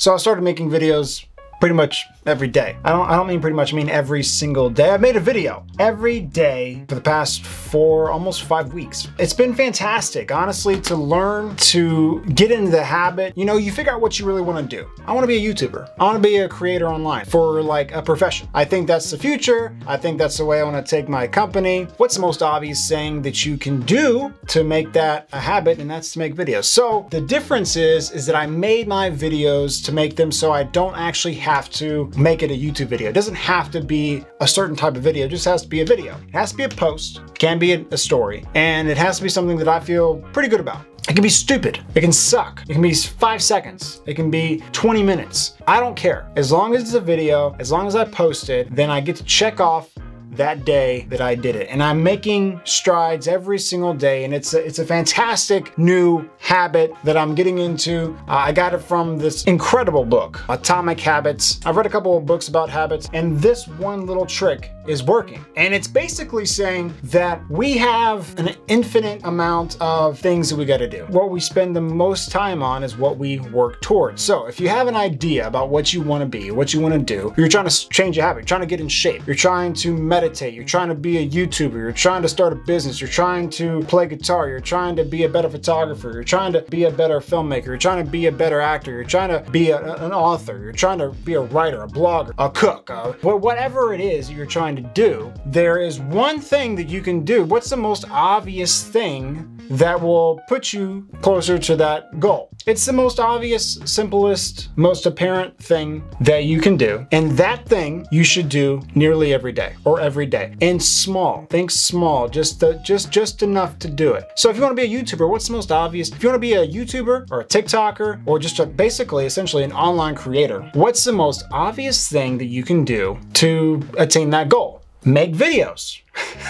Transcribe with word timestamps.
So 0.00 0.14
I 0.14 0.16
started 0.16 0.40
making 0.40 0.70
videos 0.70 1.26
pretty 1.60 1.74
much 1.74 2.06
every 2.26 2.48
day. 2.48 2.76
I 2.84 2.90
don't 2.90 3.08
I 3.08 3.16
don't 3.16 3.26
mean 3.26 3.40
pretty 3.40 3.54
much, 3.54 3.72
I 3.72 3.76
mean 3.76 3.90
every 3.90 4.22
single 4.22 4.70
day. 4.70 4.90
I've 4.90 5.00
made 5.00 5.16
a 5.16 5.20
video 5.20 5.64
every 5.78 6.20
day 6.20 6.84
for 6.88 6.94
the 6.94 7.00
past 7.00 7.44
four, 7.44 8.10
almost 8.10 8.42
five 8.42 8.72
weeks. 8.72 9.08
It's 9.18 9.34
been 9.34 9.54
fantastic, 9.54 10.32
honestly, 10.32 10.80
to 10.82 10.96
learn 10.96 11.54
to 11.56 12.22
get 12.34 12.50
into 12.50 12.70
the 12.70 12.82
habit. 12.82 13.36
You 13.36 13.44
know, 13.44 13.58
you 13.58 13.70
figure 13.70 13.92
out 13.92 14.00
what 14.00 14.18
you 14.18 14.26
really 14.26 14.42
want 14.42 14.70
to 14.70 14.76
do. 14.76 14.88
I 15.06 15.12
want 15.12 15.24
to 15.24 15.28
be 15.28 15.36
a 15.36 15.54
YouTuber. 15.54 15.90
I 15.98 16.04
want 16.04 16.16
to 16.16 16.28
be 16.28 16.36
a 16.38 16.48
creator 16.48 16.88
online 16.88 17.26
for 17.26 17.62
like 17.62 17.92
a 17.92 18.02
profession. 18.02 18.48
I 18.54 18.64
think 18.64 18.86
that's 18.86 19.10
the 19.10 19.18
future. 19.18 19.76
I 19.86 19.96
think 19.96 20.18
that's 20.18 20.38
the 20.38 20.44
way 20.44 20.60
I 20.60 20.64
want 20.64 20.84
to 20.84 20.90
take 20.90 21.08
my 21.08 21.26
company. 21.26 21.84
What's 21.98 22.14
the 22.14 22.22
most 22.22 22.42
obvious 22.42 22.88
thing 22.88 23.22
that 23.22 23.44
you 23.44 23.56
can 23.58 23.80
do 23.82 24.32
to 24.48 24.64
make 24.64 24.92
that 24.94 25.28
a 25.32 25.40
habit? 25.40 25.78
And 25.78 25.90
that's 25.90 26.12
to 26.12 26.18
make 26.18 26.34
videos. 26.34 26.64
So 26.64 27.06
the 27.10 27.20
difference 27.20 27.76
is, 27.76 28.10
is 28.12 28.24
that 28.26 28.34
I 28.34 28.46
made 28.46 28.88
my 28.88 29.10
videos 29.10 29.84
to 29.84 29.92
make 29.92 30.16
them 30.16 30.32
so 30.32 30.52
I 30.52 30.62
don't 30.62 30.96
actually 30.96 31.34
have 31.34 31.49
to 31.70 32.10
make 32.16 32.42
it 32.42 32.50
a 32.50 32.54
YouTube 32.54 32.86
video. 32.86 33.08
It 33.08 33.12
doesn't 33.12 33.34
have 33.34 33.70
to 33.72 33.80
be 33.80 34.24
a 34.40 34.46
certain 34.46 34.76
type 34.76 34.96
of 34.96 35.02
video, 35.02 35.26
it 35.26 35.30
just 35.30 35.44
has 35.44 35.62
to 35.62 35.68
be 35.68 35.80
a 35.80 35.84
video. 35.84 36.14
It 36.28 36.32
has 36.32 36.52
to 36.52 36.56
be 36.56 36.64
a 36.64 36.68
post, 36.68 37.20
can 37.38 37.58
be 37.58 37.72
a 37.72 37.96
story, 37.96 38.44
and 38.54 38.88
it 38.88 38.96
has 38.96 39.16
to 39.18 39.22
be 39.22 39.28
something 39.28 39.56
that 39.58 39.68
I 39.68 39.80
feel 39.80 40.18
pretty 40.32 40.48
good 40.48 40.60
about. 40.60 40.86
It 41.08 41.14
can 41.14 41.22
be 41.22 41.28
stupid. 41.28 41.80
It 41.94 42.02
can 42.02 42.12
suck. 42.12 42.62
It 42.68 42.74
can 42.74 42.82
be 42.82 42.94
five 42.94 43.42
seconds. 43.42 44.00
It 44.06 44.14
can 44.14 44.30
be 44.30 44.62
20 44.72 45.02
minutes. 45.02 45.56
I 45.66 45.80
don't 45.80 45.96
care. 45.96 46.30
As 46.36 46.52
long 46.52 46.74
as 46.74 46.82
it's 46.82 46.94
a 46.94 47.00
video, 47.00 47.56
as 47.58 47.72
long 47.72 47.86
as 47.86 47.96
I 47.96 48.04
post 48.04 48.48
it, 48.48 48.72
then 48.74 48.90
I 48.90 49.00
get 49.00 49.16
to 49.16 49.24
check 49.24 49.60
off 49.60 49.90
that 50.30 50.64
day 50.64 51.06
that 51.08 51.20
I 51.20 51.34
did 51.34 51.56
it. 51.56 51.68
And 51.70 51.82
I'm 51.82 52.02
making 52.02 52.60
strides 52.64 53.28
every 53.28 53.58
single 53.58 53.94
day 53.94 54.24
and 54.24 54.34
it's 54.34 54.54
a, 54.54 54.64
it's 54.64 54.78
a 54.78 54.84
fantastic 54.84 55.76
new 55.78 56.28
habit 56.38 56.94
that 57.04 57.16
I'm 57.16 57.34
getting 57.34 57.58
into. 57.58 58.16
Uh, 58.28 58.34
I 58.34 58.52
got 58.52 58.74
it 58.74 58.78
from 58.78 59.18
this 59.18 59.44
incredible 59.44 60.04
book, 60.04 60.40
Atomic 60.48 61.00
Habits. 61.00 61.60
I've 61.64 61.76
read 61.76 61.86
a 61.86 61.90
couple 61.90 62.16
of 62.16 62.26
books 62.26 62.48
about 62.48 62.70
habits 62.70 63.08
and 63.12 63.38
this 63.38 63.66
one 63.68 64.06
little 64.06 64.26
trick 64.26 64.72
is 64.86 65.02
working. 65.02 65.44
And 65.56 65.74
it's 65.74 65.86
basically 65.86 66.46
saying 66.46 66.94
that 67.04 67.40
we 67.50 67.76
have 67.78 68.38
an 68.38 68.56
infinite 68.68 69.22
amount 69.24 69.76
of 69.80 70.18
things 70.18 70.50
that 70.50 70.56
we 70.56 70.64
got 70.64 70.78
to 70.78 70.88
do. 70.88 71.06
What 71.08 71.30
we 71.30 71.40
spend 71.40 71.76
the 71.76 71.80
most 71.80 72.30
time 72.30 72.62
on 72.62 72.82
is 72.82 72.96
what 72.96 73.18
we 73.18 73.38
work 73.38 73.80
towards. 73.80 74.22
So 74.22 74.46
if 74.46 74.60
you 74.60 74.68
have 74.68 74.88
an 74.88 74.96
idea 74.96 75.46
about 75.46 75.68
what 75.68 75.92
you 75.92 76.00
want 76.00 76.22
to 76.22 76.26
be, 76.26 76.50
what 76.50 76.72
you 76.74 76.80
want 76.80 76.94
to 76.94 77.00
do, 77.00 77.32
you're 77.36 77.48
trying 77.48 77.68
to 77.68 77.88
change 77.90 78.18
a 78.18 78.22
habit, 78.22 78.40
you're 78.40 78.46
trying 78.46 78.62
to 78.62 78.66
get 78.66 78.80
in 78.80 78.88
shape, 78.88 79.26
you're 79.26 79.36
trying 79.36 79.72
to 79.74 79.96
meditate, 79.96 80.19
you're 80.24 80.64
trying 80.64 80.88
to 80.88 80.94
be 80.94 81.18
a 81.18 81.28
YouTuber, 81.28 81.72
you're 81.72 81.92
trying 81.92 82.22
to 82.22 82.28
start 82.28 82.52
a 82.52 82.56
business, 82.56 83.00
you're 83.00 83.08
trying 83.10 83.50
to 83.50 83.80
play 83.82 84.06
guitar, 84.06 84.48
you're 84.48 84.60
trying 84.60 84.96
to 84.96 85.04
be 85.04 85.24
a 85.24 85.28
better 85.28 85.48
photographer, 85.48 86.12
you're 86.12 86.24
trying 86.24 86.52
to 86.52 86.62
be 86.62 86.84
a 86.84 86.90
better 86.90 87.20
filmmaker, 87.20 87.66
you're 87.66 87.76
trying 87.76 88.04
to 88.04 88.10
be 88.10 88.26
a 88.26 88.32
better 88.32 88.60
actor, 88.60 88.92
you're 88.92 89.04
trying 89.04 89.28
to 89.28 89.50
be 89.50 89.70
a, 89.70 89.78
an 90.04 90.12
author, 90.12 90.58
you're 90.58 90.72
trying 90.72 90.98
to 90.98 91.10
be 91.24 91.34
a 91.34 91.40
writer, 91.40 91.82
a 91.82 91.88
blogger, 91.88 92.32
a 92.38 92.50
cook, 92.50 92.90
uh, 92.90 93.12
whatever 93.22 93.94
it 93.94 94.00
is 94.00 94.30
you're 94.30 94.46
trying 94.46 94.76
to 94.76 94.82
do, 94.82 95.32
there 95.46 95.78
is 95.78 96.00
one 96.00 96.40
thing 96.40 96.74
that 96.74 96.88
you 96.88 97.00
can 97.00 97.24
do. 97.24 97.44
What's 97.44 97.70
the 97.70 97.76
most 97.76 98.04
obvious 98.10 98.84
thing 98.84 99.60
that 99.70 100.00
will 100.00 100.40
put 100.48 100.72
you 100.72 101.08
closer 101.22 101.58
to 101.58 101.76
that 101.76 102.18
goal? 102.18 102.50
It's 102.66 102.84
the 102.84 102.92
most 102.92 103.18
obvious, 103.18 103.78
simplest, 103.84 104.68
most 104.76 105.06
apparent 105.06 105.56
thing 105.58 106.04
that 106.20 106.44
you 106.44 106.60
can 106.60 106.76
do. 106.76 107.06
And 107.10 107.30
that 107.32 107.66
thing 107.66 108.06
you 108.10 108.22
should 108.22 108.48
do 108.50 108.82
nearly 108.94 109.32
every 109.32 109.52
day 109.52 109.76
or 109.84 109.98
every 110.00 110.09
day. 110.26 110.54
And 110.60 110.82
small. 110.82 111.46
Think 111.50 111.70
small. 111.70 112.28
Just 112.28 112.60
the, 112.60 112.74
just 112.84 113.10
just 113.10 113.42
enough 113.42 113.78
to 113.80 113.88
do 113.88 114.14
it. 114.14 114.24
So 114.36 114.50
if 114.50 114.56
you 114.56 114.62
want 114.62 114.76
to 114.76 114.82
be 114.82 114.94
a 114.94 115.02
YouTuber, 115.02 115.28
what's 115.28 115.46
the 115.46 115.52
most 115.52 115.72
obvious? 115.72 116.10
If 116.10 116.22
you 116.22 116.28
want 116.28 116.36
to 116.36 116.40
be 116.40 116.54
a 116.54 116.66
YouTuber 116.66 117.30
or 117.30 117.40
a 117.40 117.44
TikToker 117.44 118.22
or 118.26 118.38
just 118.38 118.58
a, 118.58 118.66
basically 118.66 119.26
essentially 119.26 119.64
an 119.64 119.72
online 119.72 120.14
creator, 120.14 120.70
what's 120.74 121.04
the 121.04 121.12
most 121.12 121.44
obvious 121.52 122.08
thing 122.08 122.38
that 122.38 122.46
you 122.46 122.62
can 122.62 122.84
do 122.84 123.18
to 123.34 123.82
attain 123.98 124.30
that 124.30 124.48
goal? 124.48 124.82
Make 125.04 125.32
videos. 125.32 126.00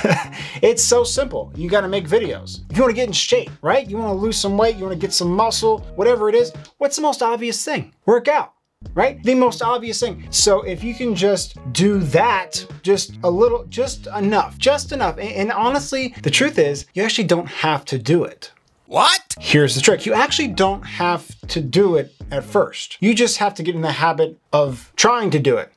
it's 0.62 0.82
so 0.82 1.04
simple. 1.04 1.52
You 1.54 1.70
got 1.70 1.82
to 1.82 1.88
make 1.88 2.08
videos. 2.08 2.60
If 2.68 2.76
you 2.76 2.82
want 2.82 2.90
to 2.90 2.96
get 2.96 3.06
in 3.06 3.12
shape, 3.12 3.50
right? 3.62 3.88
You 3.88 3.96
want 3.96 4.08
to 4.08 4.20
lose 4.20 4.36
some 4.36 4.58
weight, 4.58 4.76
you 4.76 4.82
want 4.82 4.94
to 4.94 4.98
get 4.98 5.12
some 5.12 5.30
muscle, 5.30 5.80
whatever 5.94 6.28
it 6.28 6.34
is, 6.34 6.52
what's 6.78 6.96
the 6.96 7.02
most 7.02 7.22
obvious 7.22 7.64
thing? 7.64 7.94
Work 8.06 8.26
out 8.26 8.54
right? 8.94 9.22
The 9.22 9.34
most 9.34 9.62
obvious 9.62 10.00
thing. 10.00 10.26
So 10.30 10.62
if 10.62 10.82
you 10.82 10.94
can 10.94 11.14
just 11.14 11.56
do 11.72 12.00
that, 12.00 12.64
just 12.82 13.18
a 13.22 13.30
little, 13.30 13.64
just 13.66 14.06
enough, 14.08 14.58
just 14.58 14.92
enough. 14.92 15.18
And, 15.18 15.28
and, 15.28 15.52
honestly, 15.52 16.14
the 16.22 16.30
truth 16.30 16.58
is, 16.58 16.86
you 16.94 17.02
actually 17.02 17.24
don't 17.24 17.46
have 17.46 17.84
to 17.86 17.98
do 17.98 18.24
it. 18.24 18.52
What? 18.86 19.36
Here's 19.38 19.74
the 19.74 19.80
trick. 19.80 20.04
You 20.04 20.14
actually 20.14 20.48
don't 20.48 20.82
have 20.82 21.40
to 21.48 21.60
do 21.60 21.96
it 21.96 22.12
at 22.30 22.44
first. 22.44 22.96
You 23.00 23.14
just 23.14 23.38
have 23.38 23.54
to 23.54 23.62
get 23.62 23.74
in 23.74 23.82
the 23.82 23.92
habit 23.92 24.38
of 24.52 24.92
trying 24.96 25.30
to 25.30 25.38
do 25.38 25.56
it. 25.58 25.72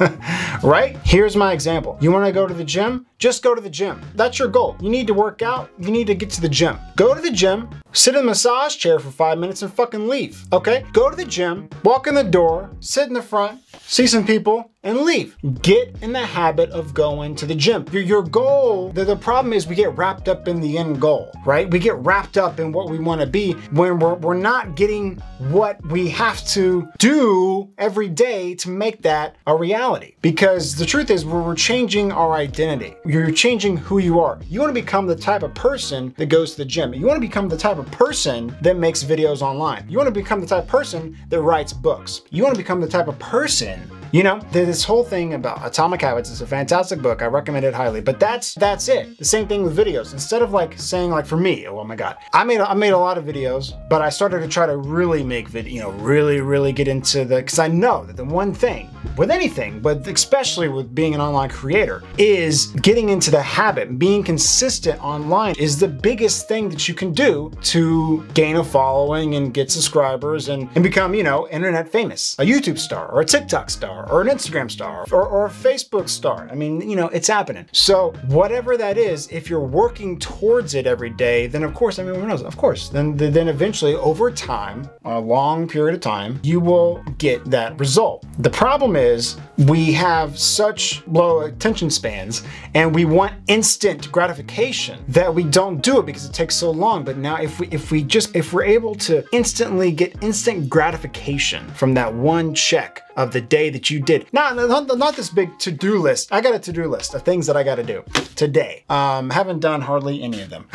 right? 0.62 0.96
Here's 1.04 1.36
my 1.36 1.52
example. 1.52 1.96
You 2.00 2.10
wanna 2.10 2.32
go 2.32 2.48
to 2.48 2.54
the 2.54 2.64
gym? 2.64 3.06
Just 3.20 3.42
go 3.42 3.54
to 3.54 3.60
the 3.60 3.68
gym. 3.68 4.00
That's 4.14 4.38
your 4.38 4.48
goal. 4.48 4.78
You 4.80 4.88
need 4.88 5.06
to 5.08 5.12
work 5.12 5.42
out, 5.42 5.70
you 5.78 5.90
need 5.90 6.06
to 6.06 6.14
get 6.14 6.30
to 6.30 6.40
the 6.40 6.48
gym. 6.48 6.78
Go 6.96 7.14
to 7.14 7.20
the 7.20 7.30
gym, 7.30 7.68
sit 7.92 8.14
in 8.14 8.22
a 8.22 8.24
massage 8.24 8.76
chair 8.76 8.98
for 8.98 9.10
five 9.10 9.36
minutes 9.36 9.60
and 9.60 9.70
fucking 9.70 10.08
leave, 10.08 10.42
okay? 10.54 10.86
Go 10.94 11.10
to 11.10 11.16
the 11.16 11.26
gym, 11.26 11.68
walk 11.84 12.06
in 12.06 12.14
the 12.14 12.24
door, 12.24 12.70
sit 12.80 13.08
in 13.08 13.12
the 13.12 13.20
front, 13.20 13.60
see 13.82 14.06
some 14.06 14.26
people, 14.26 14.70
and 14.82 15.00
leave. 15.00 15.36
Get 15.60 15.94
in 16.00 16.12
the 16.12 16.24
habit 16.24 16.70
of 16.70 16.94
going 16.94 17.34
to 17.36 17.44
the 17.46 17.54
gym. 17.54 17.84
Your, 17.92 18.02
your 18.02 18.22
goal, 18.22 18.90
the, 18.92 19.04
the 19.04 19.16
problem 19.16 19.52
is 19.52 19.66
we 19.66 19.74
get 19.74 19.94
wrapped 19.96 20.28
up 20.28 20.48
in 20.48 20.60
the 20.60 20.78
end 20.78 21.00
goal, 21.00 21.30
right? 21.44 21.70
We 21.70 21.78
get 21.78 21.96
wrapped 21.96 22.38
up 22.38 22.58
in 22.58 22.72
what 22.72 22.88
we 22.88 22.98
wanna 22.98 23.26
be 23.26 23.52
when 23.72 23.98
we're, 23.98 24.14
we're 24.14 24.34
not 24.34 24.76
getting 24.76 25.16
what 25.50 25.84
we 25.88 26.08
have 26.10 26.46
to 26.48 26.88
do 26.98 27.70
every 27.76 28.08
day 28.08 28.54
to 28.56 28.70
make 28.70 29.02
that 29.02 29.36
a 29.46 29.54
reality. 29.54 30.14
Because 30.22 30.76
the 30.76 30.86
truth 30.86 31.10
is 31.10 31.26
we're, 31.26 31.42
we're 31.42 31.54
changing 31.54 32.10
our 32.12 32.32
identity. 32.32 32.94
You're 33.10 33.32
changing 33.32 33.76
who 33.76 33.98
you 33.98 34.20
are. 34.20 34.38
You 34.48 34.60
wanna 34.60 34.72
become 34.72 35.08
the 35.08 35.16
type 35.16 35.42
of 35.42 35.52
person 35.52 36.14
that 36.16 36.26
goes 36.26 36.52
to 36.52 36.58
the 36.58 36.64
gym. 36.64 36.94
You 36.94 37.06
wanna 37.06 37.18
become 37.18 37.48
the 37.48 37.56
type 37.56 37.76
of 37.76 37.90
person 37.90 38.56
that 38.60 38.76
makes 38.76 39.02
videos 39.02 39.42
online. 39.42 39.84
You 39.88 39.98
wanna 39.98 40.12
become 40.12 40.40
the 40.40 40.46
type 40.46 40.62
of 40.62 40.68
person 40.68 41.18
that 41.28 41.42
writes 41.42 41.72
books. 41.72 42.22
You 42.30 42.44
wanna 42.44 42.56
become 42.56 42.80
the 42.80 42.86
type 42.86 43.08
of 43.08 43.18
person 43.18 43.80
you 44.12 44.24
know, 44.24 44.40
this 44.50 44.82
whole 44.82 45.04
thing 45.04 45.34
about 45.34 45.64
Atomic 45.64 46.00
Habits 46.02 46.30
is 46.30 46.40
a 46.40 46.46
fantastic 46.46 47.00
book. 47.00 47.22
I 47.22 47.26
recommend 47.26 47.64
it 47.64 47.74
highly. 47.74 48.00
But 48.00 48.18
that's 48.18 48.54
that's 48.54 48.88
it. 48.88 49.16
The 49.18 49.24
same 49.24 49.46
thing 49.46 49.62
with 49.62 49.76
videos. 49.76 50.12
Instead 50.12 50.42
of 50.42 50.52
like 50.52 50.76
saying 50.78 51.10
like 51.10 51.26
for 51.26 51.36
me, 51.36 51.68
oh 51.68 51.84
my 51.84 51.94
god, 51.94 52.16
I 52.32 52.42
made 52.42 52.60
I 52.60 52.74
made 52.74 52.90
a 52.90 52.98
lot 52.98 53.18
of 53.18 53.24
videos, 53.24 53.72
but 53.88 54.02
I 54.02 54.08
started 54.08 54.40
to 54.40 54.48
try 54.48 54.66
to 54.66 54.76
really 54.76 55.22
make 55.22 55.48
video, 55.48 55.72
you 55.72 55.80
know, 55.80 55.90
really 56.02 56.40
really 56.40 56.72
get 56.72 56.88
into 56.88 57.24
the 57.24 57.36
because 57.36 57.60
I 57.60 57.68
know 57.68 58.04
that 58.04 58.16
the 58.16 58.24
one 58.24 58.52
thing 58.52 58.90
with 59.20 59.30
anything, 59.30 59.80
but 59.80 60.08
especially 60.08 60.68
with 60.68 60.94
being 60.94 61.14
an 61.14 61.20
online 61.20 61.50
creator, 61.50 62.02
is 62.16 62.68
getting 62.80 63.10
into 63.10 63.30
the 63.30 63.42
habit, 63.42 63.98
being 63.98 64.22
consistent 64.22 64.98
online 65.04 65.54
is 65.58 65.78
the 65.78 65.86
biggest 65.86 66.48
thing 66.48 66.70
that 66.70 66.88
you 66.88 66.94
can 66.94 67.12
do 67.12 67.52
to 67.60 68.24
gain 68.32 68.56
a 68.56 68.64
following 68.64 69.34
and 69.34 69.52
get 69.52 69.70
subscribers 69.70 70.48
and, 70.48 70.70
and 70.74 70.82
become, 70.82 71.14
you 71.14 71.22
know, 71.22 71.46
internet 71.48 71.86
famous, 71.86 72.34
a 72.38 72.46
YouTube 72.46 72.78
star 72.78 73.08
or 73.12 73.20
a 73.20 73.24
TikTok 73.26 73.68
star 73.68 74.10
or 74.10 74.22
an 74.22 74.28
Instagram 74.28 74.70
star 74.70 75.04
or, 75.12 75.26
or 75.26 75.44
a 75.44 75.50
Facebook 75.50 76.08
star. 76.08 76.48
I 76.50 76.54
mean, 76.54 76.80
you 76.88 76.96
know, 76.96 77.08
it's 77.08 77.28
happening. 77.28 77.66
So 77.72 78.14
whatever 78.28 78.78
that 78.78 78.96
is, 78.96 79.28
if 79.30 79.50
you're 79.50 79.60
working 79.60 80.18
towards 80.18 80.74
it 80.74 80.86
every 80.86 81.10
day, 81.10 81.46
then 81.46 81.62
of 81.62 81.74
course, 81.74 81.98
I 81.98 82.04
mean, 82.04 82.14
who 82.14 82.26
knows? 82.26 82.42
Of 82.42 82.56
course, 82.56 82.88
then 82.88 83.18
then 83.18 83.48
eventually 83.48 83.96
over 83.96 84.30
time, 84.30 84.88
a 85.04 85.20
long 85.20 85.68
period 85.68 85.94
of 85.94 86.00
time, 86.00 86.40
you 86.42 86.58
will 86.58 87.02
get 87.18 87.44
that 87.50 87.78
result. 87.78 88.24
The 88.38 88.48
problem 88.48 88.96
is 88.96 89.09
we 89.58 89.92
have 89.92 90.38
such 90.38 91.06
low 91.06 91.40
attention 91.40 91.90
spans 91.90 92.42
and 92.74 92.94
we 92.94 93.04
want 93.04 93.32
instant 93.48 94.10
gratification 94.12 95.04
that 95.08 95.34
we 95.34 95.44
don't 95.44 95.82
do 95.82 95.98
it 95.98 96.06
because 96.06 96.24
it 96.24 96.32
takes 96.32 96.54
so 96.56 96.70
long. 96.70 97.04
But 97.04 97.16
now 97.16 97.36
if 97.36 97.60
we 97.60 97.68
if 97.70 97.90
we 97.90 98.02
just 98.02 98.34
if 98.34 98.52
we're 98.52 98.64
able 98.64 98.94
to 98.96 99.24
instantly 99.32 99.92
get 99.92 100.22
instant 100.22 100.68
gratification 100.68 101.68
from 101.74 101.94
that 101.94 102.12
one 102.12 102.54
check 102.54 103.02
of 103.16 103.32
the 103.32 103.40
day 103.40 103.70
that 103.70 103.90
you 103.90 104.00
did. 104.00 104.26
Not, 104.32 104.56
not, 104.56 104.96
not 104.96 105.16
this 105.16 105.30
big 105.30 105.58
to-do 105.58 105.98
list. 105.98 106.32
I 106.32 106.40
got 106.40 106.54
a 106.54 106.58
to-do 106.58 106.86
list 106.88 107.14
of 107.14 107.22
things 107.22 107.46
that 107.46 107.56
I 107.56 107.62
got 107.62 107.76
to 107.76 107.82
do 107.82 108.02
today. 108.36 108.84
Um, 108.88 109.30
haven't 109.30 109.60
done 109.60 109.80
hardly 109.80 110.22
any 110.22 110.40
of 110.40 110.50
them. 110.50 110.68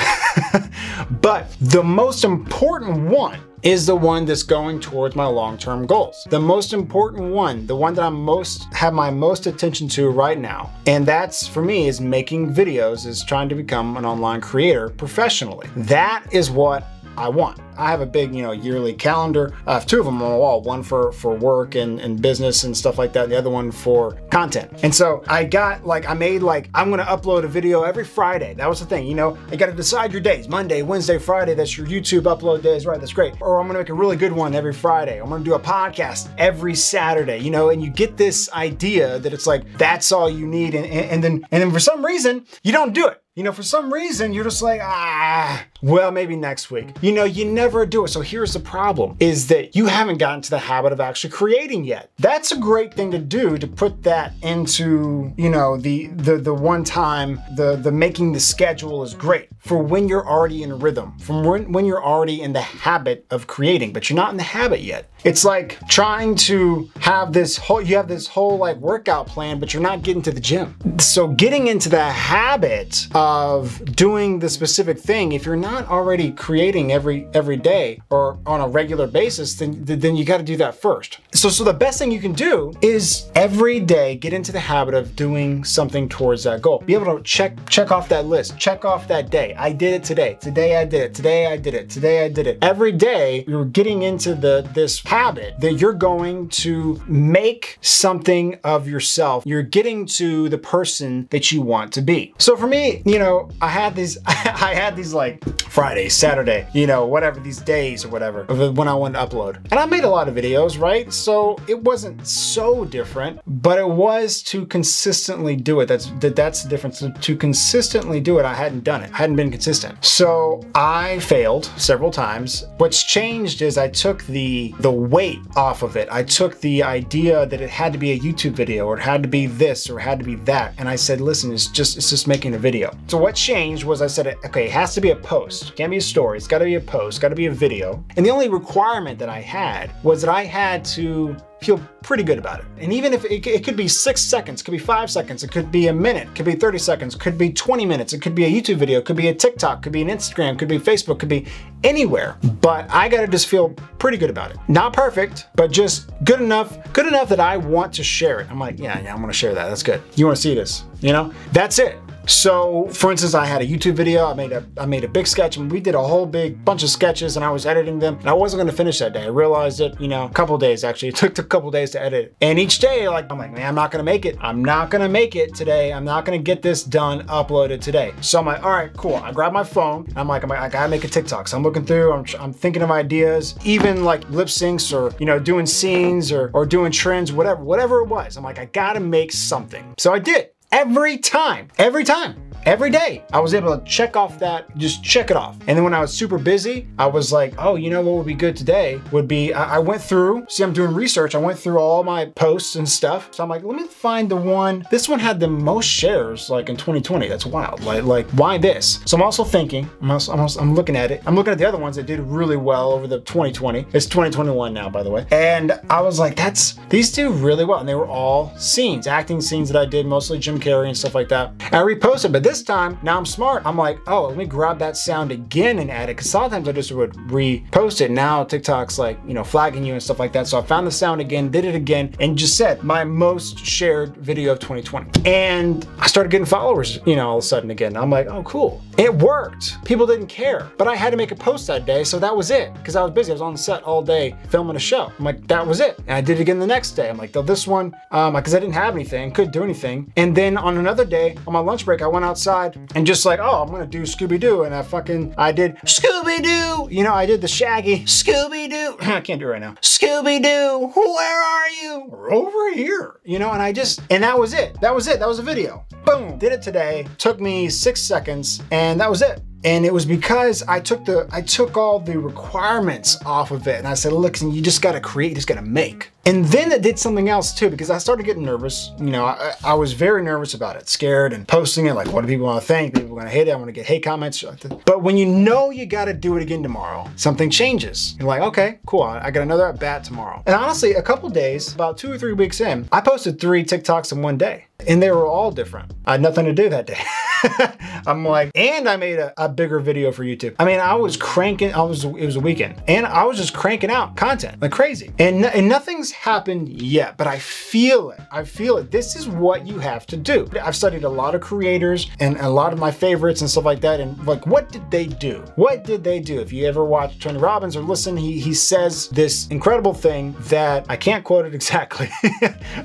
but 1.22 1.56
the 1.60 1.84
most 1.84 2.24
important 2.24 3.10
one 3.10 3.40
is 3.66 3.88
the 3.88 3.96
one 3.96 4.26
that's 4.26 4.44
going 4.44 4.80
towards 4.80 5.16
my 5.16 5.26
long-term 5.26 5.88
goals. 5.88 6.28
The 6.30 6.40
most 6.40 6.72
important 6.72 7.34
one, 7.34 7.66
the 7.66 7.76
one 7.76 7.96
that 7.96 8.04
I'm 8.04 8.14
most 8.14 8.72
have 8.76 8.94
my 8.94 9.10
most 9.10 9.48
attention 9.48 9.88
to 9.90 10.10
right 10.12 10.38
now, 10.38 10.70
and 10.86 11.04
that's 11.04 11.48
for 11.48 11.64
me 11.64 11.88
is 11.88 12.00
making 12.00 12.54
videos, 12.54 13.08
is 13.08 13.24
trying 13.24 13.50
to 13.50 13.56
become 13.56 13.98
an 13.98 14.06
online 14.06 14.40
creator 14.40 14.90
professionally. 14.90 15.68
That 15.76 16.24
is 16.32 16.52
what 16.52 16.86
I 17.18 17.30
want. 17.30 17.60
I 17.78 17.90
have 17.90 18.02
a 18.02 18.06
big, 18.06 18.34
you 18.34 18.42
know, 18.42 18.52
yearly 18.52 18.94
calendar. 18.94 19.54
I 19.68 19.74
have 19.74 19.86
two 19.86 20.00
of 20.00 20.06
them 20.06 20.22
on 20.22 20.32
the 20.32 20.38
wall, 20.38 20.62
one 20.62 20.84
for, 20.84 21.12
for 21.12 21.36
work 21.36 21.76
and, 21.76 22.00
and 22.00 22.22
business 22.22 22.64
and 22.64 22.76
stuff 22.76 22.98
like 22.98 23.14
that, 23.14 23.30
the 23.30 23.38
other 23.38 23.50
one 23.50 23.72
for 23.72 24.14
content. 24.32 24.72
And 24.84 24.94
so 24.94 25.24
I 25.28 25.44
got 25.44 25.86
like, 25.86 26.08
I 26.08 26.14
made 26.14 26.42
like, 26.42 26.70
I'm 26.74 26.90
gonna 26.90 27.04
upload 27.04 27.44
a 27.44 27.48
video 27.48 27.84
every 27.84 28.06
Friday. 28.06 28.54
That 28.54 28.70
was 28.70 28.80
the 28.80 28.86
thing, 28.86 29.08
you 29.08 29.16
know, 29.16 29.38
you 29.52 29.58
gotta 29.58 29.74
decide 29.74 30.12
your 30.12 30.22
days 30.22 30.48
Monday, 30.48 30.82
Wednesday, 30.82 31.18
Friday. 31.18 31.54
That's 31.54 31.78
your 31.78 31.88
YouTube 31.88 32.24
upload 32.24 32.62
days, 32.62 32.86
right? 32.86 33.00
That's 33.00 33.14
great. 33.14 33.36
Or 33.42 33.60
I'm 33.60 33.68
gonna 33.68 33.80
make 33.80 33.90
a 33.90 33.94
really 33.94 34.16
good 34.16 34.32
one 34.32 34.56
every 34.56 34.74
Friday. 34.74 35.20
I'm 35.22 35.30
gonna 35.30 35.44
do 35.44 35.56
a 35.56 35.60
podcast 35.60 36.30
every 36.38 36.76
Saturday, 36.76 37.40
you 37.40 37.52
know, 37.52 37.70
and 37.70 37.84
you 37.84 37.90
get 37.90 38.18
this 38.18 38.52
idea 38.54 39.20
that 39.20 39.34
it's 39.34 39.48
like, 39.48 39.78
that's 39.78 40.12
all 40.12 40.30
you 40.30 40.48
need. 40.48 40.76
And, 40.76 40.86
and, 40.86 41.10
and 41.12 41.24
then, 41.24 41.48
and 41.52 41.62
then 41.62 41.72
for 41.72 41.80
some 41.80 42.06
reason, 42.06 42.46
you 42.64 42.72
don't 42.72 42.94
do 42.94 43.08
it. 43.08 43.22
You 43.36 43.44
know, 43.44 43.52
for 43.52 43.64
some 43.64 43.92
reason, 43.92 44.32
you're 44.32 44.46
just 44.46 44.62
like, 44.62 44.80
ah, 44.82 45.66
well, 45.82 46.12
maybe 46.12 46.36
next 46.36 46.72
week. 46.72 46.96
You 47.02 47.12
know, 47.12 47.26
you 47.26 47.46
never 47.46 47.86
do 47.86 48.06
it. 48.06 48.10
So 48.10 48.22
here's 48.22 48.54
the 48.54 48.60
problem 48.60 49.18
is 49.20 49.48
that 49.48 49.76
you 49.76 49.86
haven't 49.86 50.18
gotten 50.18 50.42
to 50.42 50.50
the 50.50 50.60
habit 50.60 50.92
of 50.92 51.00
actually 51.00 51.32
creating 51.32 51.84
yet. 51.84 52.12
That's 52.18 52.52
a 52.52 52.58
great 52.58 52.94
thing 52.94 53.12
to 53.12 53.20
do 53.20 53.58
to 53.58 53.68
put 53.68 54.04
that 54.04 54.34
into, 54.42 55.34
you 55.38 55.50
know, 55.50 55.78
the 55.78 56.08
the 56.08 56.38
the 56.38 56.54
one 56.54 56.84
time, 56.84 57.42
the 57.56 57.76
the 57.76 57.92
making 57.92 58.32
the 58.32 58.40
schedule 58.40 59.04
is 59.04 59.14
great 59.14 59.50
for 59.66 59.80
when 59.80 60.08
you're 60.08 60.28
already 60.28 60.62
in 60.62 60.78
rhythm, 60.78 61.18
from 61.18 61.44
when, 61.44 61.72
when 61.72 61.86
you're 61.86 62.04
already 62.04 62.42
in 62.42 62.54
the 62.54 62.62
habit 62.62 63.26
of 63.32 63.48
creating, 63.48 63.92
but 63.92 64.10
you're 64.10 64.16
not 64.16 64.30
in 64.30 64.38
the 64.38 64.44
habit 64.44 64.82
yet. 64.82 65.10
It's 65.24 65.44
like 65.44 65.80
trying 65.88 66.36
to 66.36 66.88
have 67.00 67.34
this 67.34 67.58
whole, 67.58 67.82
you 67.82 67.96
have 67.96 68.08
this 68.08 68.28
whole 68.28 68.58
like 68.58 68.78
workout 68.78 69.26
plan, 69.26 69.60
but 69.60 69.74
you're 69.74 69.82
not 69.82 70.04
getting 70.04 70.22
to 70.22 70.32
the 70.32 70.40
gym. 70.40 70.76
So 71.00 71.28
getting 71.28 71.66
into 71.66 71.90
the 71.90 72.04
habit 72.12 73.08
of 73.16 73.84
doing 73.96 74.38
the 74.38 74.50
specific 74.50 75.00
thing, 75.00 75.32
if 75.32 75.48
you're 75.48 75.56
not 75.66 75.88
already 75.90 76.32
creating 76.32 76.92
every 76.92 77.28
every 77.34 77.58
day 77.58 78.00
or 78.10 78.38
on 78.46 78.62
a 78.62 78.68
regular 78.68 79.08
basis, 79.08 79.56
then 79.56 79.84
then 79.84 80.16
you 80.16 80.24
got 80.24 80.38
to 80.38 80.44
do 80.44 80.58
that 80.58 80.76
first. 80.76 81.20
So 81.34 81.50
so 81.50 81.64
the 81.64 81.74
best 81.74 82.00
thing 82.00 82.12
you 82.12 82.20
can 82.20 82.34
do 82.34 82.72
is 82.82 83.30
every 83.36 83.80
day 83.80 84.16
get 84.16 84.32
into 84.32 84.52
the 84.52 84.60
habit 84.60 84.94
of 84.94 85.16
doing 85.16 85.64
something 85.64 86.08
towards 86.08 86.44
that 86.44 86.62
goal. 86.62 86.84
Be 86.86 86.94
able 86.94 87.18
to 87.18 87.24
check 87.24 87.54
check 87.68 87.92
off 87.92 88.08
that 88.10 88.26
list, 88.26 88.58
check 88.60 88.86
off 88.86 89.08
that 89.08 89.30
day. 89.32 89.56
I 89.58 89.72
did 89.72 89.94
it 89.94 90.04
today. 90.04 90.38
Today 90.40 90.78
I 90.78 90.86
did 90.86 91.02
it. 91.02 91.14
Today 91.16 91.48
I 91.48 91.58
did 91.58 91.74
it. 91.74 91.90
Today 91.90 92.26
I 92.26 92.30
did 92.30 92.46
it. 92.48 92.60
Every 92.62 92.92
day 92.92 93.44
you're 93.48 93.66
getting 93.66 94.04
into 94.04 94.36
the 94.36 94.70
this 94.74 95.04
habit 95.04 95.60
that 95.62 95.74
you're 95.74 95.94
going 95.94 96.50
to 96.50 97.02
make 97.08 97.80
something 97.82 98.60
of 98.64 98.88
yourself. 98.88 99.44
You're 99.46 99.64
getting 99.64 100.06
to 100.22 100.48
the 100.50 100.60
person 100.60 101.28
that 101.32 101.52
you 101.52 101.62
want 101.62 101.92
to 101.94 102.02
be. 102.02 102.34
So 102.38 102.56
for 102.56 102.68
me, 102.68 103.02
you 103.06 103.18
know, 103.18 103.50
I 103.62 103.70
had 103.70 103.96
these 103.96 104.18
I 104.28 104.74
had 104.76 104.96
these 104.96 105.14
like 105.14 105.44
Friday, 105.64 106.10
Saturday, 106.10 106.68
you 106.74 106.88
know, 106.88 107.06
whatever 107.06 107.40
these 107.40 107.60
days 107.60 108.06
or 108.06 108.10
whatever 108.10 108.44
when 108.72 108.88
I 108.88 108.94
wanted 108.94 109.20
to 109.20 109.26
upload. 109.26 109.56
And 109.72 109.74
I 109.74 109.86
made 109.86 110.04
a 110.04 110.10
lot 110.10 110.28
of 110.28 110.36
videos, 110.36 110.80
right? 110.80 111.12
So 111.12 111.58
it 111.68 111.80
wasn't 111.82 112.26
so 112.26 112.86
different, 112.86 113.42
but 113.46 113.80
it 113.80 113.88
was 113.88 114.42
to 114.44 114.66
consistently 114.66 115.56
do 115.56 115.82
it. 115.82 115.88
That's 115.88 116.10
that, 116.22 116.36
that's 116.36 116.64
the 116.64 116.70
difference. 116.70 117.04
To, 117.22 117.36
consistently 117.36 118.22
do 118.22 118.40
it, 118.40 118.46
I 118.46 118.54
hadn't 118.54 118.84
done 118.84 119.02
it. 119.04 119.12
I 119.14 119.18
hadn't 119.18 119.36
been 119.36 119.52
consistent. 119.52 120.04
So 120.04 120.64
I 120.74 121.20
failed 121.20 121.66
several 121.78 122.12
times. 122.12 122.66
What's 122.78 123.04
changed 123.04 123.62
is 123.62 123.78
I 123.78 123.90
took 123.90 124.24
the 124.28 124.74
the 124.80 124.92
weight 124.92 125.40
off 125.56 125.84
of 125.84 125.98
it. 125.98 126.08
I 126.12 126.24
took 126.24 126.60
the 126.62 126.84
idea 126.84 127.46
that 127.46 127.62
it 127.62 127.70
had 127.70 127.92
to 127.94 128.00
be 128.00 128.12
a 128.12 128.20
YouTube 128.20 128.54
video 128.54 128.88
or 128.88 128.98
it 128.98 129.02
had 129.02 129.22
to 129.24 129.30
be 129.30 129.48
this 129.48 129.90
or 129.90 130.00
it 130.00 130.04
had 130.04 130.20
to 130.20 130.26
be 130.26 130.36
that. 130.52 130.74
And 130.78 130.88
I 130.88 130.96
said, 130.96 131.22
listen, 131.22 131.52
it's 131.52 131.68
just 131.68 131.98
it's 131.98 132.10
just 132.10 132.28
making 132.28 132.54
a 132.56 132.58
video. 132.58 132.96
So 133.08 133.18
what 133.18 133.36
changed 133.36 133.84
was 133.84 134.02
I 134.02 134.08
said, 134.08 134.28
okay, 134.46 134.66
it 134.66 134.72
has 134.72 134.94
to 134.96 135.02
be 135.02 135.12
a 135.12 135.16
post. 135.16 135.45
Can't 135.76 135.92
be 135.92 135.98
a 135.98 136.02
story. 136.02 136.38
It's 136.38 136.48
got 136.48 136.60
to 136.60 136.66
be 136.66 136.76
a 136.76 136.80
post. 136.82 137.22
Got 137.22 137.30
to 137.30 137.36
be 137.36 137.46
a 137.48 137.52
video. 137.52 138.04
And 138.18 138.26
the 138.26 138.30
only 138.30 138.50
requirement 138.50 139.20
that 139.20 139.30
I 139.30 139.42
had 139.42 139.92
was 140.04 140.22
that 140.22 140.30
I 140.30 140.44
had 140.44 140.84
to 140.86 141.36
feel 141.62 141.80
pretty 142.04 142.24
good 142.24 142.38
about 142.38 142.60
it. 142.60 142.66
And 142.78 142.94
even 142.94 143.14
if 143.14 143.26
it, 143.26 143.48
it, 143.48 143.64
could 143.64 143.76
be 143.76 143.88
six 143.88 144.22
seconds, 144.22 144.62
could 144.62 144.72
be 144.72 144.78
five 144.78 145.10
seconds, 145.10 145.44
it 145.44 145.52
could 145.52 145.72
be 145.72 145.88
a 145.88 145.94
minute, 145.94 146.34
could 146.36 146.46
be 146.46 146.54
30 146.54 146.78
seconds, 146.78 147.16
could 147.16 147.38
be 147.38 147.52
20 147.52 147.86
minutes, 147.86 148.14
it 148.14 148.22
could 148.22 148.36
be 148.36 148.46
a 148.46 148.50
YouTube 148.50 148.78
video, 148.78 149.02
could 149.02 149.16
be 149.16 149.30
a 149.30 149.34
TikTok, 149.34 149.82
could 149.82 149.92
be 149.92 150.02
an 150.02 150.10
Instagram, 150.10 150.60
could 150.60 150.68
be 150.68 150.78
Facebook, 150.78 151.20
could 151.20 151.30
be 151.30 151.48
anywhere. 151.84 152.38
But 152.62 152.90
I 152.92 153.10
gotta 153.10 153.28
just 153.28 153.48
feel 153.48 153.70
pretty 153.98 154.18
good 154.18 154.30
about 154.30 154.52
it. 154.52 154.58
Not 154.68 154.94
perfect, 154.94 155.48
but 155.56 155.72
just 155.72 156.12
good 156.24 156.42
enough, 156.42 156.78
good 156.94 157.08
enough 157.08 157.30
that 157.30 157.40
I 157.40 157.58
want 157.58 157.94
to 157.94 158.04
share 158.04 158.42
it. 158.42 158.52
I'm 158.52 158.60
like, 158.60 158.78
yeah, 158.78 159.02
yeah, 159.02 159.14
I'm 159.14 159.22
gonna 159.22 159.34
share 159.34 159.56
that. 159.56 159.68
That's 159.68 159.84
good. 159.84 160.02
You 160.16 160.26
wanna 160.26 160.36
see 160.36 160.54
this, 160.54 160.84
you 161.02 161.14
know? 161.14 161.34
That's 161.52 161.80
it. 161.80 161.98
So 162.28 162.88
for 162.92 163.12
instance, 163.12 163.34
I 163.34 163.46
had 163.46 163.62
a 163.62 163.66
YouTube 163.66 163.96
video, 163.96 164.28
I 164.28 164.34
made 164.34 164.52
a 164.52 164.66
I 164.78 164.86
made 164.86 165.04
a 165.04 165.08
big 165.08 165.28
sketch 165.28 165.58
and 165.58 165.72
we 165.72 165.80
did 165.80 165.96
a 165.96 166.02
whole 166.02 166.26
big 166.26 166.64
bunch 166.64 166.84
of 166.84 166.90
sketches 166.90 167.36
and 167.36 167.46
I 167.46 167.50
was 167.50 167.66
editing 167.66 168.00
them 168.00 168.18
and 168.20 168.30
I 168.30 168.34
wasn't 168.34 168.62
gonna 168.62 168.72
finish 168.72 169.00
that 169.00 169.14
day. 169.14 169.24
I 169.24 169.28
realized 169.28 169.80
it, 169.82 170.00
you 170.00 170.08
know, 170.08 170.26
a 170.26 170.30
couple 170.30 170.58
days 170.58 170.84
actually. 170.84 171.06
It 171.16 171.18
took 171.18 171.38
a 171.40 171.44
couple 171.44 171.72
days 171.72 171.92
to 171.92 172.02
edit. 172.02 172.36
And 172.42 172.60
each 172.60 172.80
day, 172.80 173.08
like, 173.08 173.32
I'm 173.32 173.38
like, 173.38 173.52
man, 173.52 173.68
I'm 173.68 173.76
not 173.76 173.90
gonna 173.90 174.04
make 174.04 174.26
it. 174.26 174.38
I'm 174.42 174.64
not 174.64 174.90
gonna 174.90 175.10
make 175.10 175.36
it 175.36 175.56
today. 175.56 175.94
I'm 175.94 176.04
not 176.04 176.26
gonna 176.26 176.38
get 176.38 176.62
this 176.62 176.84
done, 176.84 177.26
uploaded 177.28 177.80
today. 177.82 178.14
So 178.22 178.40
I'm 178.40 178.46
like, 178.46 178.64
all 178.64 178.72
right, 178.72 178.92
cool. 178.98 179.16
I 179.16 179.32
grab 179.32 179.54
my 179.54 179.64
phone. 179.64 180.08
I'm 180.16 180.28
like, 180.28 180.44
I'm 180.44 180.50
like, 180.50 180.60
I 180.60 180.70
gotta 180.70 180.90
make 180.90 181.04
a 181.04 181.08
TikTok. 181.08 181.48
So 181.48 181.58
I'm 181.58 181.64
looking 181.64 181.86
through, 181.86 182.12
I'm, 182.12 182.26
I'm 182.40 182.54
thinking 182.54 182.82
of 182.82 182.92
ideas, 182.92 183.56
even 183.64 184.04
like 184.04 184.30
lip 184.30 184.48
syncs 184.48 184.94
or, 184.94 185.16
you 185.20 185.26
know, 185.26 185.40
doing 185.40 185.66
scenes 185.66 186.32
or, 186.32 186.52
or 186.54 186.66
doing 186.66 186.92
trends, 186.92 187.32
whatever, 187.32 187.64
whatever 187.64 188.02
it 188.02 188.08
was. 188.08 188.38
I'm 188.38 188.44
like, 188.44 188.60
I 188.60 188.66
gotta 188.66 189.00
make 189.00 189.32
something. 189.32 189.94
So 189.98 190.14
I 190.14 190.20
did 190.20 190.50
every 190.76 191.18
time, 191.18 191.70
every 191.78 192.04
time 192.04 192.36
every 192.66 192.90
day 192.90 193.24
I 193.32 193.40
was 193.40 193.54
able 193.54 193.78
to 193.78 193.84
check 193.86 194.16
off 194.16 194.40
that, 194.40 194.76
just 194.78 195.04
check 195.04 195.30
it 195.30 195.38
off. 195.38 195.58
And 195.68 195.78
then 195.78 195.84
when 195.84 195.94
I 195.94 196.02
was 196.02 196.14
super 196.14 196.38
busy, 196.38 196.88
I 196.98 197.06
was 197.06 197.32
like, 197.32 197.54
oh, 197.58 197.76
you 197.76 197.90
know 197.90 198.02
what 198.02 198.16
would 198.18 198.26
be 198.26 198.34
good 198.34 198.56
today 198.56 199.00
would 199.12 199.28
be, 199.28 199.54
I, 199.54 199.76
I 199.76 199.80
went 199.80 200.02
through, 200.02 200.46
see, 200.50 200.64
I'm 200.64 200.74
doing 200.74 200.94
research. 200.94 201.36
I 201.36 201.38
went 201.38 201.60
through 201.60 201.78
all 201.78 202.04
my 202.04 202.26
posts 202.26 202.76
and 202.76 202.88
stuff. 202.88 203.30
So 203.32 203.44
I'm 203.44 203.50
like, 203.50 203.64
let 203.64 203.76
me 203.76 203.88
find 203.88 204.30
the 204.30 204.36
one, 204.36 204.86
this 204.90 205.08
one 205.08 205.20
had 205.20 205.40
the 205.40 205.48
most 205.48 205.86
shares 205.86 206.50
like 206.50 206.70
in 206.70 206.76
2020. 206.76 207.28
That's 207.28 207.46
wild. 207.46 207.84
Like, 207.84 208.04
like 208.04 208.28
why 208.32 208.58
this? 208.58 209.02
So 209.06 209.16
I'm 209.16 209.24
also 209.24 209.44
thinking, 209.44 209.90
I'm, 210.02 210.12
also, 210.12 210.34
I'm, 210.34 210.40
also, 210.40 210.60
I'm 210.60 210.74
looking 210.74 210.96
at 210.96 211.12
it. 211.12 211.22
I'm 211.26 211.36
looking 211.36 211.52
at 211.52 211.60
the 211.60 211.66
other 211.66 211.78
ones 211.78 211.96
that 211.98 212.06
did 212.06 212.20
really 212.20 212.58
well 212.58 212.92
over 212.92 213.08
the 213.08 213.20
2020. 213.22 213.86
It's 213.94 214.06
2021 214.06 214.74
now, 214.74 214.90
by 214.90 215.04
the 215.04 215.12
way. 215.12 215.26
And 215.32 215.80
I 215.90 216.02
was 216.02 216.20
like, 216.20 216.36
that's, 216.36 216.80
these 216.90 217.12
do 217.12 217.32
really 217.32 217.66
well. 217.66 217.80
And 217.80 217.88
they 217.88 217.96
were 217.96 218.08
all 218.08 218.56
scenes, 218.58 219.08
acting 219.08 219.40
scenes 219.42 219.70
that 219.70 219.80
I 219.80 219.86
did, 219.86 220.06
mostly 220.06 220.40
Jim 220.40 220.60
Carrey 220.60 220.88
and 220.88 220.98
stuff 220.98 221.16
like 221.16 221.30
that. 221.30 221.54
I 221.60 221.78
reposted, 221.78 222.32
but 222.32 222.44
this 222.44 222.55
this 222.56 222.64
time, 222.64 222.98
now 223.04 223.18
I'm 223.18 223.26
smart. 223.26 223.64
I'm 223.66 223.78
like, 223.78 224.00
oh, 224.08 224.28
let 224.28 224.38
me 224.38 224.46
grab 224.46 224.80
that 224.80 224.96
sound 224.96 225.30
again 225.30 225.80
and 225.80 225.92
add 225.92 226.08
it. 226.10 226.16
Cause 226.16 226.30
sometimes 226.30 226.70
I 226.70 226.72
just 226.72 226.90
would 226.94 227.12
repost 227.28 228.00
it. 228.00 228.12
Now 228.12 228.46
TikTok's 228.46 228.98
like, 228.98 229.20
you 229.28 229.34
know, 229.34 229.44
flagging 229.44 229.84
you 229.84 229.92
and 229.92 230.02
stuff 230.02 230.20
like 230.20 230.32
that. 230.34 230.48
So 230.48 230.58
I 230.58 230.62
found 230.62 230.88
the 230.88 230.92
sound 230.92 231.20
again, 231.20 231.52
did 231.52 231.66
it 231.66 231.76
again, 231.76 232.16
and 232.22 232.38
just 232.38 232.56
said 232.56 232.82
my 232.82 233.04
most 233.04 233.60
shared 233.66 234.16
video 234.16 234.54
of 234.54 234.60
2020. 234.60 235.26
And 235.30 235.86
I 236.00 236.08
started 236.08 236.30
getting 236.30 236.46
followers, 236.46 237.00
you 237.06 237.18
know, 237.18 237.28
all 237.28 237.38
of 237.40 237.44
a 237.44 237.46
sudden 237.48 237.72
again. 237.72 237.98
I'm 237.98 238.10
like, 238.10 238.28
oh, 238.28 238.44
cool. 238.44 238.82
It 238.98 239.14
worked. 239.14 239.84
People 239.84 240.08
didn't 240.08 240.28
care, 240.28 240.72
but 240.78 240.88
I 240.88 240.96
had 240.96 241.10
to 241.10 241.18
make 241.18 241.32
a 241.32 241.36
post 241.36 241.68
that 241.68 241.86
day. 241.86 242.06
So 242.06 242.20
that 242.20 242.34
was 242.34 242.52
it. 242.52 242.72
Cause 242.86 242.96
I 242.96 243.04
was 243.04 243.12
busy. 243.12 243.32
I 243.32 243.34
was 243.34 243.42
on 243.42 243.58
set 243.58 243.84
all 243.84 244.02
day 244.02 244.34
filming 244.48 244.78
a 244.78 244.80
show. 244.80 245.12
I'm 245.20 245.26
like, 245.26 245.46
that 245.48 245.68
was 245.68 245.82
it. 245.82 245.98
And 246.08 246.12
I 246.12 246.22
did 246.22 246.38
it 246.38 246.42
again 246.42 246.60
the 246.60 246.68
next 246.68 246.92
day. 246.92 247.10
I'm 247.10 247.18
like, 247.18 247.34
though 247.34 247.42
this 247.42 247.68
one, 247.68 247.94
um, 248.12 248.34
cause 248.36 248.56
I 248.56 248.60
didn't 248.60 248.76
have 248.76 248.96
anything, 248.96 249.32
couldn't 249.34 249.52
do 249.52 249.62
anything. 249.62 250.10
And 250.16 250.34
then 250.34 250.56
on 250.56 250.78
another 250.78 251.04
day, 251.04 251.36
on 251.46 251.52
my 251.52 251.60
lunch 251.60 251.84
break, 251.84 252.02
I 252.02 252.08
went 252.08 252.24
outside 252.24 252.45
outside 252.48 252.78
and 252.96 253.06
just 253.06 253.26
like, 253.26 253.40
oh, 253.40 253.64
I'm 253.64 253.70
gonna 253.70 253.86
do 253.86 254.02
Scooby-Doo. 254.02 254.64
And 254.64 254.76
I 254.76 254.84
fucking, 254.84 255.36
I 255.38 255.52
did 255.52 255.76
Scooby-Doo. 255.78 256.90
You 256.92 257.04
know, 257.04 257.14
I 257.14 257.26
did 257.26 257.42
the 257.42 257.48
Shaggy 257.48 258.02
Scooby-Doo. 258.02 258.98
I 259.02 259.22
can't 259.22 259.40
do 259.40 259.48
it 259.48 259.52
right 259.52 259.62
now. 259.62 259.76
Scooby-Doo, 259.82 260.92
where 260.96 261.44
are 261.44 261.70
you? 261.70 262.06
We're 262.08 262.32
over 262.32 262.74
here. 262.74 263.20
You 263.24 263.40
know, 263.40 263.52
and 263.52 263.62
I 263.62 263.72
just, 263.72 264.02
and 264.10 264.24
that 264.24 264.38
was 264.38 264.54
it. 264.54 264.80
That 264.82 264.94
was 264.94 265.08
it. 265.08 265.20
That 265.20 265.28
was 265.28 265.40
a 265.40 265.44
video. 265.44 265.86
Boom, 266.06 266.38
did 266.38 266.52
it 266.52 266.62
today. 266.62 267.08
Took 267.18 267.40
me 267.40 267.70
six 267.70 268.02
seconds 268.02 268.62
and 268.72 269.00
that 269.00 269.10
was 269.10 269.22
it. 269.22 269.42
And 269.66 269.84
it 269.84 269.92
was 269.92 270.06
because 270.06 270.62
I 270.64 270.80
took 270.80 271.06
the 271.06 271.28
I 271.32 271.42
took 271.42 271.76
all 271.76 272.00
the 272.00 272.20
requirements 272.20 273.18
off 273.26 273.50
of 273.50 273.68
it 273.68 273.80
and 273.80 273.88
I 273.88 273.96
said, 273.96 274.14
listen, 274.14 274.52
you 274.52 274.62
just 274.62 274.84
gotta 274.84 275.00
create, 275.00 275.30
you 275.30 275.36
just 275.36 275.48
gotta 275.48 275.64
make. 275.64 276.12
And 276.28 276.46
then 276.46 276.72
it 276.72 276.84
did 276.84 276.98
something 277.00 277.30
else 277.30 277.52
too, 277.54 277.70
because 277.70 277.90
I 277.90 277.98
started 277.98 278.26
getting 278.26 278.46
nervous. 278.46 278.92
You 279.00 279.12
know, 279.12 279.26
I, 279.26 279.54
I 279.64 279.74
was 279.74 279.94
very 279.94 280.24
nervous 280.24 280.54
about 280.54 280.76
it, 280.76 280.88
scared 280.88 281.34
and 281.34 281.48
posting 281.48 281.88
it, 281.88 281.94
like 281.94 282.12
what 282.14 282.22
do 282.22 282.28
people 282.28 282.46
want 282.46 282.62
to 282.62 282.68
think? 282.68 282.94
People 282.94 283.16
gonna 283.16 283.30
hate 283.30 283.48
it, 283.48 283.52
I 283.52 283.56
wanna 283.56 283.72
get 283.72 283.88
hate 283.88 284.04
comments. 284.04 284.46
But 284.86 285.02
when 285.02 285.18
you 285.18 285.26
know 285.26 285.72
you 285.72 285.88
gotta 285.88 286.14
do 286.14 286.38
it 286.38 286.44
again 286.44 286.62
tomorrow, 286.62 287.10
something 287.16 287.50
changes. 287.50 288.16
You're 288.20 288.28
like, 288.28 288.44
okay, 288.44 288.78
cool, 288.86 289.02
I 289.02 289.32
got 289.32 289.42
another 289.42 289.68
at 289.68 289.80
bat 289.80 290.04
tomorrow. 290.04 290.44
And 290.46 290.56
honestly, 290.56 290.94
a 290.94 291.02
couple 291.02 291.28
days, 291.30 291.74
about 291.74 291.98
two 291.98 292.12
or 292.12 292.20
three 292.20 292.34
weeks 292.34 292.62
in, 292.62 292.88
I 292.92 293.02
posted 293.02 293.42
three 293.42 293.64
TikToks 293.64 294.12
in 294.12 294.22
one 294.22 294.38
day 294.38 294.66
and 294.88 295.02
they 295.02 295.10
were 295.10 295.26
all 295.26 295.50
different. 295.50 295.92
I 296.06 296.14
had 296.14 296.22
nothing 296.22 296.46
to 296.46 296.54
do 296.54 296.70
that 296.70 296.86
day. 296.86 297.02
I'm 298.08 298.26
like, 298.26 298.52
and 298.56 298.88
I 298.88 298.96
made 298.98 299.20
a, 299.20 299.34
a, 299.38 299.50
bigger 299.50 299.80
video 299.80 300.12
for 300.12 300.24
YouTube. 300.24 300.56
I 300.60 300.66
mean, 300.66 300.80
I 300.80 300.96
was 300.96 301.18
cranking, 301.18 301.74
I 301.74 301.82
was, 301.82 302.04
it 302.04 302.26
was 302.26 302.36
a 302.36 302.40
weekend 302.40 302.82
and 302.88 303.06
I 303.06 303.24
was 303.24 303.38
just 303.38 303.54
cranking 303.54 303.90
out 303.90 304.16
content 304.16 304.62
like 304.62 304.72
crazy 304.72 305.12
and, 305.20 305.46
and 305.46 305.70
nothing's 305.70 306.12
happened 306.12 306.70
yet, 306.82 307.18
but 307.18 307.28
I 307.28 307.40
feel 307.40 308.12
it. 308.12 308.20
I 308.32 308.44
feel 308.44 308.78
it. 308.78 308.92
This 308.92 309.16
is 309.16 309.28
what 309.28 309.66
you 309.66 309.80
have 309.80 310.06
to 310.08 310.18
do. 310.18 310.48
I've 310.62 310.76
studied 310.76 311.04
a 311.04 311.10
lot 311.10 311.36
of 311.36 311.42
creators 311.42 312.10
and 312.20 312.38
a 312.38 312.50
lot 312.50 312.74
of 312.74 312.80
my 312.80 312.92
favorites 312.92 313.42
and 313.42 313.50
stuff 313.50 313.66
like 313.66 313.82
that. 313.82 314.00
And 314.00 314.26
like, 314.26 314.46
what 314.46 314.72
did 314.72 314.90
they 314.92 315.06
do? 315.06 315.44
What 315.56 315.84
did 315.84 316.04
they 316.04 316.20
do? 316.20 316.40
If 316.40 316.52
you 316.52 316.66
ever 316.66 316.84
watch 316.84 317.20
Tony 317.20 317.38
Robbins 317.38 317.76
or 317.76 317.82
listen, 317.82 318.18
he, 318.18 318.40
he 318.40 318.54
says 318.54 319.10
this 319.10 319.48
incredible 319.48 319.94
thing 319.94 320.36
that 320.42 320.86
I 320.90 320.98
can't 320.98 321.24
quote 321.24 321.46
it 321.46 321.54
exactly, 321.66 322.10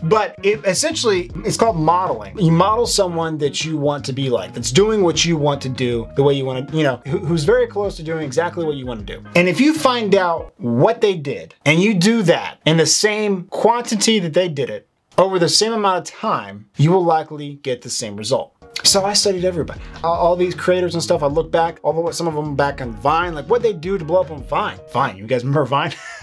but 0.02 0.34
it 0.42 0.64
essentially, 0.64 1.30
it's 1.44 1.56
called 1.56 1.76
modeling. 1.76 2.38
You 2.38 2.52
model 2.52 2.86
someone 2.86 3.38
that 3.38 3.64
you 3.64 3.76
want 3.76 4.04
to 4.06 4.12
be 4.12 4.30
like, 4.30 4.49
that's 4.54 4.70
doing 4.70 5.02
what 5.02 5.24
you 5.24 5.36
want 5.36 5.60
to 5.62 5.68
do 5.68 6.08
the 6.16 6.22
way 6.22 6.34
you 6.34 6.44
want 6.44 6.68
to, 6.68 6.76
you 6.76 6.82
know, 6.82 6.96
who's 7.06 7.44
very 7.44 7.66
close 7.66 7.96
to 7.96 8.02
doing 8.02 8.22
exactly 8.22 8.64
what 8.64 8.76
you 8.76 8.86
want 8.86 9.06
to 9.06 9.16
do. 9.16 9.24
And 9.34 9.48
if 9.48 9.60
you 9.60 9.74
find 9.74 10.14
out 10.14 10.52
what 10.58 11.00
they 11.00 11.16
did 11.16 11.54
and 11.64 11.80
you 11.80 11.94
do 11.94 12.22
that 12.22 12.58
in 12.66 12.76
the 12.76 12.86
same 12.86 13.44
quantity 13.44 14.18
that 14.18 14.34
they 14.34 14.48
did 14.48 14.70
it 14.70 14.88
over 15.18 15.38
the 15.38 15.48
same 15.48 15.72
amount 15.72 15.98
of 15.98 16.14
time, 16.14 16.68
you 16.76 16.90
will 16.90 17.04
likely 17.04 17.54
get 17.62 17.82
the 17.82 17.90
same 17.90 18.16
result. 18.16 18.54
So 18.84 19.04
I 19.04 19.12
studied 19.12 19.44
everybody. 19.44 19.80
All, 20.02 20.36
these 20.36 20.54
creators 20.54 20.94
and 20.94 21.02
stuff, 21.02 21.22
I 21.22 21.26
look 21.26 21.50
back, 21.50 21.80
although 21.84 22.10
some 22.12 22.26
of 22.26 22.34
them 22.34 22.56
back 22.56 22.80
on 22.80 22.92
Vine, 22.94 23.34
like 23.34 23.46
what 23.46 23.62
they 23.62 23.74
do 23.74 23.98
to 23.98 24.04
blow 24.04 24.22
up 24.22 24.30
on 24.30 24.42
Vine. 24.44 24.78
Vine, 24.92 25.16
you 25.18 25.26
guys 25.26 25.44
remember 25.44 25.66
Vine? 25.66 25.92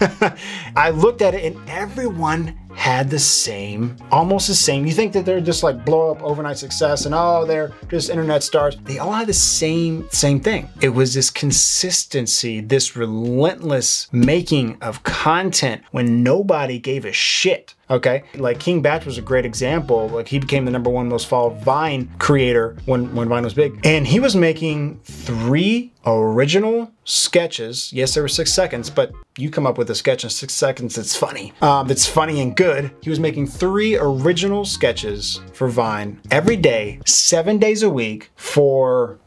I 0.76 0.90
looked 0.90 1.22
at 1.22 1.34
it 1.34 1.44
and 1.44 1.68
everyone 1.68 2.58
had 2.78 3.10
the 3.10 3.18
same, 3.18 3.96
almost 4.12 4.46
the 4.46 4.54
same. 4.54 4.86
You 4.86 4.92
think 4.92 5.12
that 5.14 5.26
they're 5.26 5.40
just 5.40 5.64
like 5.64 5.84
blow 5.84 6.12
up 6.12 6.22
overnight 6.22 6.58
success 6.58 7.06
and 7.06 7.14
oh, 7.14 7.44
they're 7.44 7.72
just 7.88 8.08
internet 8.08 8.44
stars. 8.44 8.76
They 8.84 9.00
all 9.00 9.12
had 9.12 9.26
the 9.26 9.34
same, 9.34 10.08
same 10.10 10.38
thing. 10.38 10.68
It 10.80 10.90
was 10.90 11.12
this 11.12 11.28
consistency, 11.28 12.60
this 12.60 12.94
relentless 12.94 14.08
making 14.12 14.78
of 14.80 15.02
content 15.02 15.82
when 15.90 16.22
nobody 16.22 16.78
gave 16.78 17.04
a 17.04 17.12
shit. 17.12 17.74
Okay, 17.90 18.22
like 18.34 18.60
King 18.60 18.82
Bach 18.82 19.06
was 19.06 19.16
a 19.18 19.22
great 19.22 19.46
example. 19.46 20.08
Like 20.08 20.28
he 20.28 20.38
became 20.38 20.64
the 20.64 20.70
number 20.70 20.90
one 20.90 21.08
most 21.08 21.26
followed 21.26 21.60
Vine 21.62 22.10
creator 22.18 22.76
when 22.84 23.14
when 23.14 23.28
Vine 23.28 23.44
was 23.44 23.54
big, 23.54 23.80
and 23.82 24.06
he 24.06 24.20
was 24.20 24.36
making 24.36 25.00
three 25.04 25.90
original 26.16 26.90
sketches. 27.04 27.92
Yes, 27.92 28.14
there 28.14 28.22
were 28.22 28.28
six 28.28 28.52
seconds, 28.52 28.90
but 28.90 29.12
you 29.36 29.50
come 29.50 29.66
up 29.66 29.78
with 29.78 29.90
a 29.90 29.94
sketch 29.94 30.24
in 30.24 30.30
six 30.30 30.54
seconds 30.54 30.94
that's 30.94 31.16
funny. 31.16 31.52
Um, 31.60 31.86
that's 31.86 32.06
funny 32.06 32.40
and 32.40 32.56
good. 32.56 32.90
He 33.02 33.10
was 33.10 33.20
making 33.20 33.46
three 33.46 33.96
original 33.96 34.64
sketches 34.64 35.40
for 35.52 35.68
Vine 35.68 36.20
every 36.30 36.56
day, 36.56 37.00
seven 37.06 37.58
days 37.58 37.82
a 37.82 37.90
week 37.90 38.30
for 38.36 39.18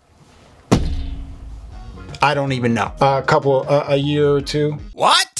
I 2.23 2.35
don't 2.35 2.51
even 2.51 2.75
know. 2.75 2.93
A 3.01 3.23
couple, 3.25 3.67
a 3.67 3.95
year 3.95 4.29
or 4.29 4.41
two. 4.41 4.77
What? 4.93 5.30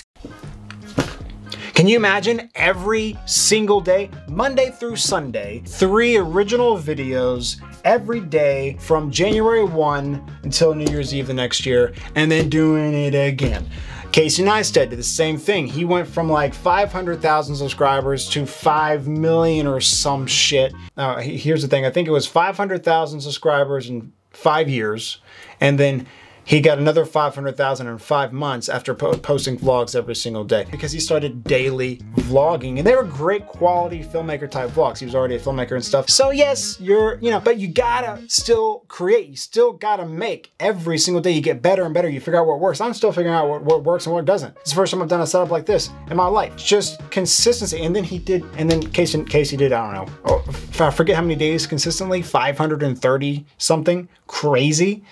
Can 1.81 1.87
you 1.87 1.95
imagine 1.95 2.47
every 2.53 3.17
single 3.25 3.81
day, 3.81 4.11
Monday 4.27 4.69
through 4.69 4.97
Sunday, 4.97 5.63
three 5.65 6.15
original 6.15 6.77
videos 6.77 7.59
every 7.83 8.19
day 8.19 8.77
from 8.79 9.09
January 9.09 9.63
1 9.63 10.41
until 10.43 10.75
New 10.75 10.85
Year's 10.91 11.11
Eve 11.11 11.25
the 11.25 11.33
next 11.33 11.65
year, 11.65 11.91
and 12.13 12.31
then 12.31 12.49
doing 12.49 12.93
it 12.93 13.15
again. 13.15 13.67
Casey 14.11 14.43
Neistat 14.43 14.91
did 14.91 14.99
the 14.99 15.01
same 15.01 15.39
thing. 15.39 15.65
He 15.65 15.83
went 15.83 16.07
from 16.07 16.29
like 16.29 16.53
500,000 16.53 17.55
subscribers 17.55 18.29
to 18.29 18.45
5 18.45 19.07
million 19.07 19.65
or 19.65 19.81
some 19.81 20.27
shit. 20.27 20.75
Uh, 20.97 21.19
here's 21.19 21.63
the 21.63 21.67
thing 21.67 21.83
I 21.83 21.89
think 21.89 22.07
it 22.07 22.11
was 22.11 22.27
500,000 22.27 23.21
subscribers 23.21 23.89
in 23.89 24.13
five 24.29 24.69
years, 24.69 25.17
and 25.59 25.79
then 25.79 26.05
he 26.43 26.59
got 26.59 26.79
another 26.79 27.05
500,000 27.05 27.87
in 27.87 27.97
five 27.97 28.33
months 28.33 28.69
after 28.69 28.93
po 28.93 29.17
posting 29.17 29.57
vlogs 29.57 29.95
every 29.95 30.15
single 30.15 30.43
day 30.43 30.65
because 30.71 30.91
he 30.91 30.99
started 30.99 31.43
daily 31.43 31.97
vlogging 32.15 32.77
and 32.77 32.87
they 32.87 32.95
were 32.95 33.03
great 33.03 33.47
quality 33.47 34.03
filmmaker 34.03 34.49
type 34.49 34.71
vlogs. 34.71 34.97
He 34.97 35.05
was 35.05 35.15
already 35.15 35.35
a 35.35 35.39
filmmaker 35.39 35.73
and 35.73 35.83
stuff. 35.83 36.09
So 36.09 36.31
yes, 36.31 36.79
you're, 36.79 37.19
you 37.19 37.31
know, 37.31 37.39
but 37.39 37.57
you 37.57 37.67
gotta 37.67 38.21
still 38.27 38.85
create. 38.87 39.29
You 39.29 39.35
still 39.35 39.73
gotta 39.73 40.05
make 40.05 40.53
every 40.59 40.97
single 40.97 41.21
day. 41.21 41.31
You 41.31 41.41
get 41.41 41.61
better 41.61 41.83
and 41.83 41.93
better. 41.93 42.09
You 42.09 42.19
figure 42.19 42.39
out 42.39 42.47
what 42.47 42.59
works. 42.59 42.81
I'm 42.81 42.93
still 42.93 43.11
figuring 43.11 43.35
out 43.35 43.47
what, 43.47 43.63
what 43.63 43.83
works 43.83 44.05
and 44.05 44.15
what 44.15 44.25
doesn't. 44.25 44.55
It's 44.57 44.71
the 44.71 44.75
first 44.75 44.91
time 44.91 45.01
I've 45.01 45.09
done 45.09 45.21
a 45.21 45.27
setup 45.27 45.51
like 45.51 45.65
this 45.65 45.89
in 46.09 46.17
my 46.17 46.27
life. 46.27 46.55
Just 46.57 46.99
consistency. 47.11 47.83
And 47.83 47.95
then 47.95 48.03
he 48.03 48.17
did, 48.17 48.43
and 48.57 48.69
then 48.69 48.81
Casey, 48.91 49.23
Casey 49.23 49.57
did, 49.57 49.71
I 49.71 49.93
don't 49.93 50.07
know, 50.07 50.13
oh, 50.25 50.85
I 50.85 50.89
forget 50.89 51.15
how 51.15 51.21
many 51.21 51.35
days 51.35 51.67
consistently, 51.67 52.21
530 52.21 53.45
something 53.57 54.09
crazy. 54.27 55.03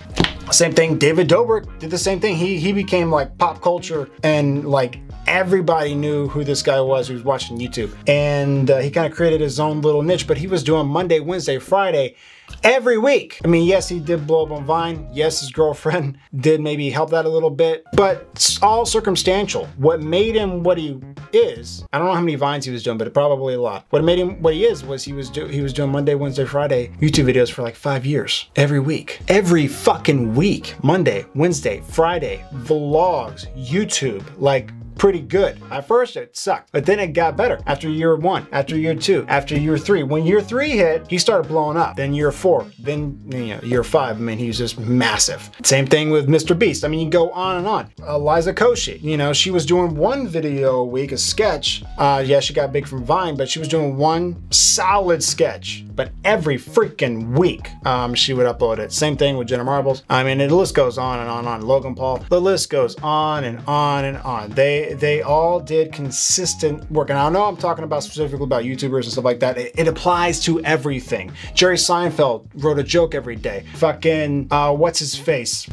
Same 0.52 0.74
thing, 0.74 0.98
David 0.98 1.30
Dobrik 1.30 1.80
did 1.80 1.92
the 1.92 1.98
same 1.98 2.20
thing. 2.20 2.36
He 2.36 2.58
he 2.58 2.74
became 2.74 3.12
like 3.12 3.38
pop 3.38 3.62
culture 3.62 4.10
and 4.24 4.68
like 4.68 5.00
everybody 5.28 5.94
knew 5.94 6.28
who 6.28 6.44
this 6.44 6.64
guy 6.64 6.82
was 6.82 7.08
who 7.08 7.14
was 7.14 7.24
watching 7.24 7.58
YouTube. 7.58 7.96
And 8.08 8.70
uh, 8.72 8.80
he 8.80 8.90
kind 8.90 9.06
of 9.06 9.16
created 9.16 9.42
his 9.42 9.60
own 9.60 9.82
little 9.82 10.02
niche, 10.02 10.28
but 10.28 10.38
he 10.38 10.48
was 10.48 10.64
doing 10.64 10.88
Monday, 10.88 11.20
Wednesday, 11.20 11.60
Friday 11.60 12.16
every 12.64 12.98
week. 12.98 13.40
I 13.44 13.48
mean, 13.48 13.68
yes, 13.68 13.88
he 13.88 14.00
did 14.00 14.26
blow 14.26 14.46
up 14.46 14.52
on 14.52 14.66
Vine. 14.66 15.08
Yes, 15.14 15.42
his 15.42 15.52
girlfriend 15.60 16.18
did 16.36 16.62
maybe 16.62 16.90
help 16.90 17.12
that 17.12 17.26
a 17.26 17.30
little 17.30 17.52
bit, 17.52 17.84
but 17.94 18.28
it's 18.32 18.62
all 18.64 18.86
circumstantial. 18.86 19.68
What 19.78 20.02
made 20.02 20.36
him 20.36 20.64
what 20.64 20.78
he 20.80 21.00
is, 21.34 21.86
I 21.92 21.98
don't 21.98 22.08
know 22.08 22.14
how 22.14 22.22
many 22.22 22.36
Vines 22.36 22.66
he 22.66 22.72
was 22.72 22.84
doing, 22.84 22.98
but 22.98 23.14
probably 23.14 23.54
a 23.54 23.62
lot. 23.62 23.86
What 23.90 24.04
made 24.04 24.20
him 24.20 24.42
what 24.42 24.54
he 24.54 24.66
is 24.66 24.84
was 24.84 25.04
he 25.04 25.14
was 25.14 25.30
do, 25.30 25.48
he 25.48 25.62
was 25.62 25.74
doing 25.74 25.92
Monday, 25.92 26.16
Wednesday, 26.16 26.46
Friday 26.46 26.92
YouTube 27.02 27.26
videos 27.32 27.52
for 27.52 27.62
like 27.62 27.76
five 27.76 28.06
years, 28.06 28.50
every 28.56 28.80
week, 28.80 29.20
every 29.28 29.68
fucking 29.68 30.36
week, 30.36 30.76
Monday, 30.84 31.26
Wednesday, 31.36 31.82
Friday, 31.88 32.44
vlogs, 32.54 33.48
YouTube, 33.56 34.24
like 34.38 34.72
pretty 35.00 35.22
good. 35.22 35.60
At 35.72 35.88
first 35.88 36.16
it 36.16 36.38
sucked, 36.38 36.72
but 36.72 36.86
then 36.86 37.00
it 37.00 37.14
got 37.14 37.36
better 37.36 37.60
after 37.66 37.90
year 37.90 38.16
one, 38.16 38.46
after 38.52 38.78
year 38.78 38.94
two, 38.94 39.26
after 39.28 39.58
year 39.58 39.78
three. 39.78 40.04
When 40.04 40.26
year 40.26 40.42
three 40.42 40.72
hit, 40.72 41.08
he 41.10 41.18
started 41.18 41.48
blowing 41.48 41.78
up. 41.78 41.96
Then 41.96 42.14
year 42.14 42.32
four, 42.32 42.68
then 42.78 43.20
you 43.32 43.56
know, 43.56 43.62
year 43.64 43.84
five, 43.84 44.18
I 44.18 44.20
mean, 44.20 44.38
he 44.38 44.48
was 44.48 44.58
just 44.58 44.78
massive. 44.78 45.50
Same 45.64 45.88
thing 45.88 46.10
with 46.12 46.28
Mr. 46.28 46.58
Beast. 46.58 46.84
I 46.84 46.90
mean, 46.90 47.00
you 47.00 47.10
go 47.10 47.32
on 47.32 47.58
and 47.58 47.68
on. 47.68 47.92
Eliza 48.08 48.54
Koshy, 48.54 49.02
you 49.02 49.18
know, 49.18 49.34
she 49.34 49.50
was 49.50 49.66
doing 49.66 49.96
one 49.96 50.28
video 50.28 50.76
a 50.76 50.86
week, 50.86 51.14
a 51.14 51.18
sketch. 51.18 51.82
Uh, 51.98 52.22
yeah, 52.26 52.42
she 52.42 52.54
got 52.54 52.74
big 52.74 52.86
from 52.86 53.04
Vine, 53.04 53.36
but 53.36 53.50
she 53.50 53.60
was 53.60 53.70
doing 53.70 53.96
one 53.96 54.36
solid 54.52 55.24
sketch. 55.24 55.86
But 56.00 56.14
every 56.24 56.56
freaking 56.56 57.38
week, 57.38 57.72
um, 57.86 58.16
she 58.16 58.32
would 58.34 58.46
upload 58.46 58.80
it. 58.80 58.94
Same 58.94 59.18
thing 59.18 59.36
with 59.36 59.50
Jenna 59.50 59.66
Marbles. 59.66 60.04
I 60.10 60.24
mean, 60.24 60.38
the 60.38 60.48
list 60.48 60.74
goes 60.74 60.98
on 60.98 61.20
and 61.20 61.30
on 61.30 61.40
and 61.40 61.48
on. 61.50 61.62
Logan 61.62 61.94
Paul, 61.94 62.20
the 62.30 62.40
list 62.40 62.70
goes 62.70 62.96
on 63.04 63.44
and 63.44 63.60
on 63.68 64.06
and 64.06 64.16
on. 64.20 64.50
They 64.52 64.94
they 64.94 65.22
all 65.24 65.60
did 65.60 65.92
consistent 65.92 66.90
work. 66.90 67.10
And 67.10 67.20
I 67.20 67.28
know 67.28 67.44
I'm 67.44 67.58
talking 67.58 67.84
about 67.84 68.04
specifically 68.04 68.46
about 68.46 68.64
YouTubers 68.64 69.04
and 69.04 69.12
stuff 69.12 69.26
like 69.26 69.42
that. 69.42 69.58
It, 69.58 69.74
it 69.78 69.90
applies 69.90 70.42
to 70.46 70.62
everything. 70.62 71.34
Jerry 71.54 71.76
Seinfeld 71.76 72.48
wrote 72.54 72.80
a 72.80 72.84
joke 72.84 73.14
every 73.14 73.36
day. 73.36 73.66
Fucking, 73.76 74.48
uh, 74.52 74.74
what's 74.74 75.00
his 75.00 75.18
face? 75.18 75.68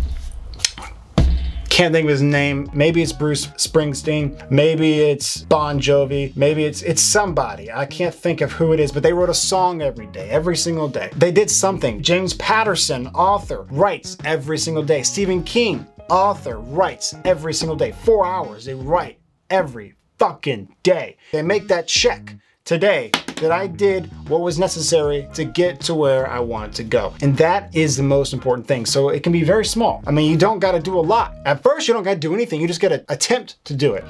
Can't 1.76 1.92
think 1.92 2.04
of 2.04 2.10
his 2.10 2.22
name. 2.22 2.70
Maybe 2.72 3.02
it's 3.02 3.12
Bruce 3.12 3.48
Springsteen. 3.48 4.50
Maybe 4.50 5.00
it's 5.00 5.42
Bon 5.42 5.78
Jovi. 5.78 6.34
Maybe 6.34 6.64
it's 6.64 6.80
it's 6.80 7.02
somebody. 7.02 7.70
I 7.70 7.84
can't 7.84 8.14
think 8.14 8.40
of 8.40 8.50
who 8.50 8.72
it 8.72 8.80
is, 8.80 8.90
but 8.90 9.02
they 9.02 9.12
wrote 9.12 9.28
a 9.28 9.34
song 9.34 9.82
every 9.82 10.06
day, 10.06 10.30
every 10.30 10.56
single 10.56 10.88
day. 10.88 11.10
They 11.16 11.30
did 11.30 11.50
something. 11.50 12.00
James 12.00 12.32
Patterson, 12.32 13.08
author, 13.08 13.64
writes 13.64 14.16
every 14.24 14.56
single 14.56 14.82
day. 14.82 15.02
Stephen 15.02 15.42
King, 15.42 15.86
author 16.08 16.60
writes 16.60 17.14
every 17.26 17.52
single 17.52 17.76
day. 17.76 17.92
Four 17.92 18.24
hours, 18.24 18.64
they 18.64 18.74
write 18.74 19.18
every 19.50 19.96
fucking 20.18 20.74
day. 20.82 21.18
They 21.32 21.42
make 21.42 21.68
that 21.68 21.88
check 21.88 22.36
today 22.64 23.10
that 23.36 23.52
I 23.52 23.66
did 23.66 24.10
what 24.28 24.40
was 24.40 24.58
necessary 24.58 25.28
to 25.34 25.44
get 25.44 25.80
to 25.82 25.94
where 25.94 26.28
I 26.28 26.40
wanted 26.40 26.74
to 26.74 26.84
go. 26.84 27.14
And 27.22 27.36
that 27.38 27.74
is 27.74 27.96
the 27.96 28.02
most 28.02 28.32
important 28.32 28.66
thing. 28.66 28.86
So 28.86 29.10
it 29.10 29.22
can 29.22 29.32
be 29.32 29.44
very 29.44 29.64
small. 29.64 30.02
I 30.06 30.10
mean, 30.10 30.30
you 30.30 30.36
don't 30.36 30.58
got 30.58 30.72
to 30.72 30.80
do 30.80 30.98
a 30.98 31.00
lot. 31.00 31.34
At 31.44 31.62
first, 31.62 31.86
you 31.86 31.94
don't 31.94 32.02
got 32.02 32.14
to 32.14 32.18
do 32.18 32.34
anything. 32.34 32.60
You 32.60 32.66
just 32.66 32.80
got 32.80 32.88
to 32.88 33.04
attempt 33.08 33.64
to 33.66 33.74
do 33.74 33.94
it 33.94 34.04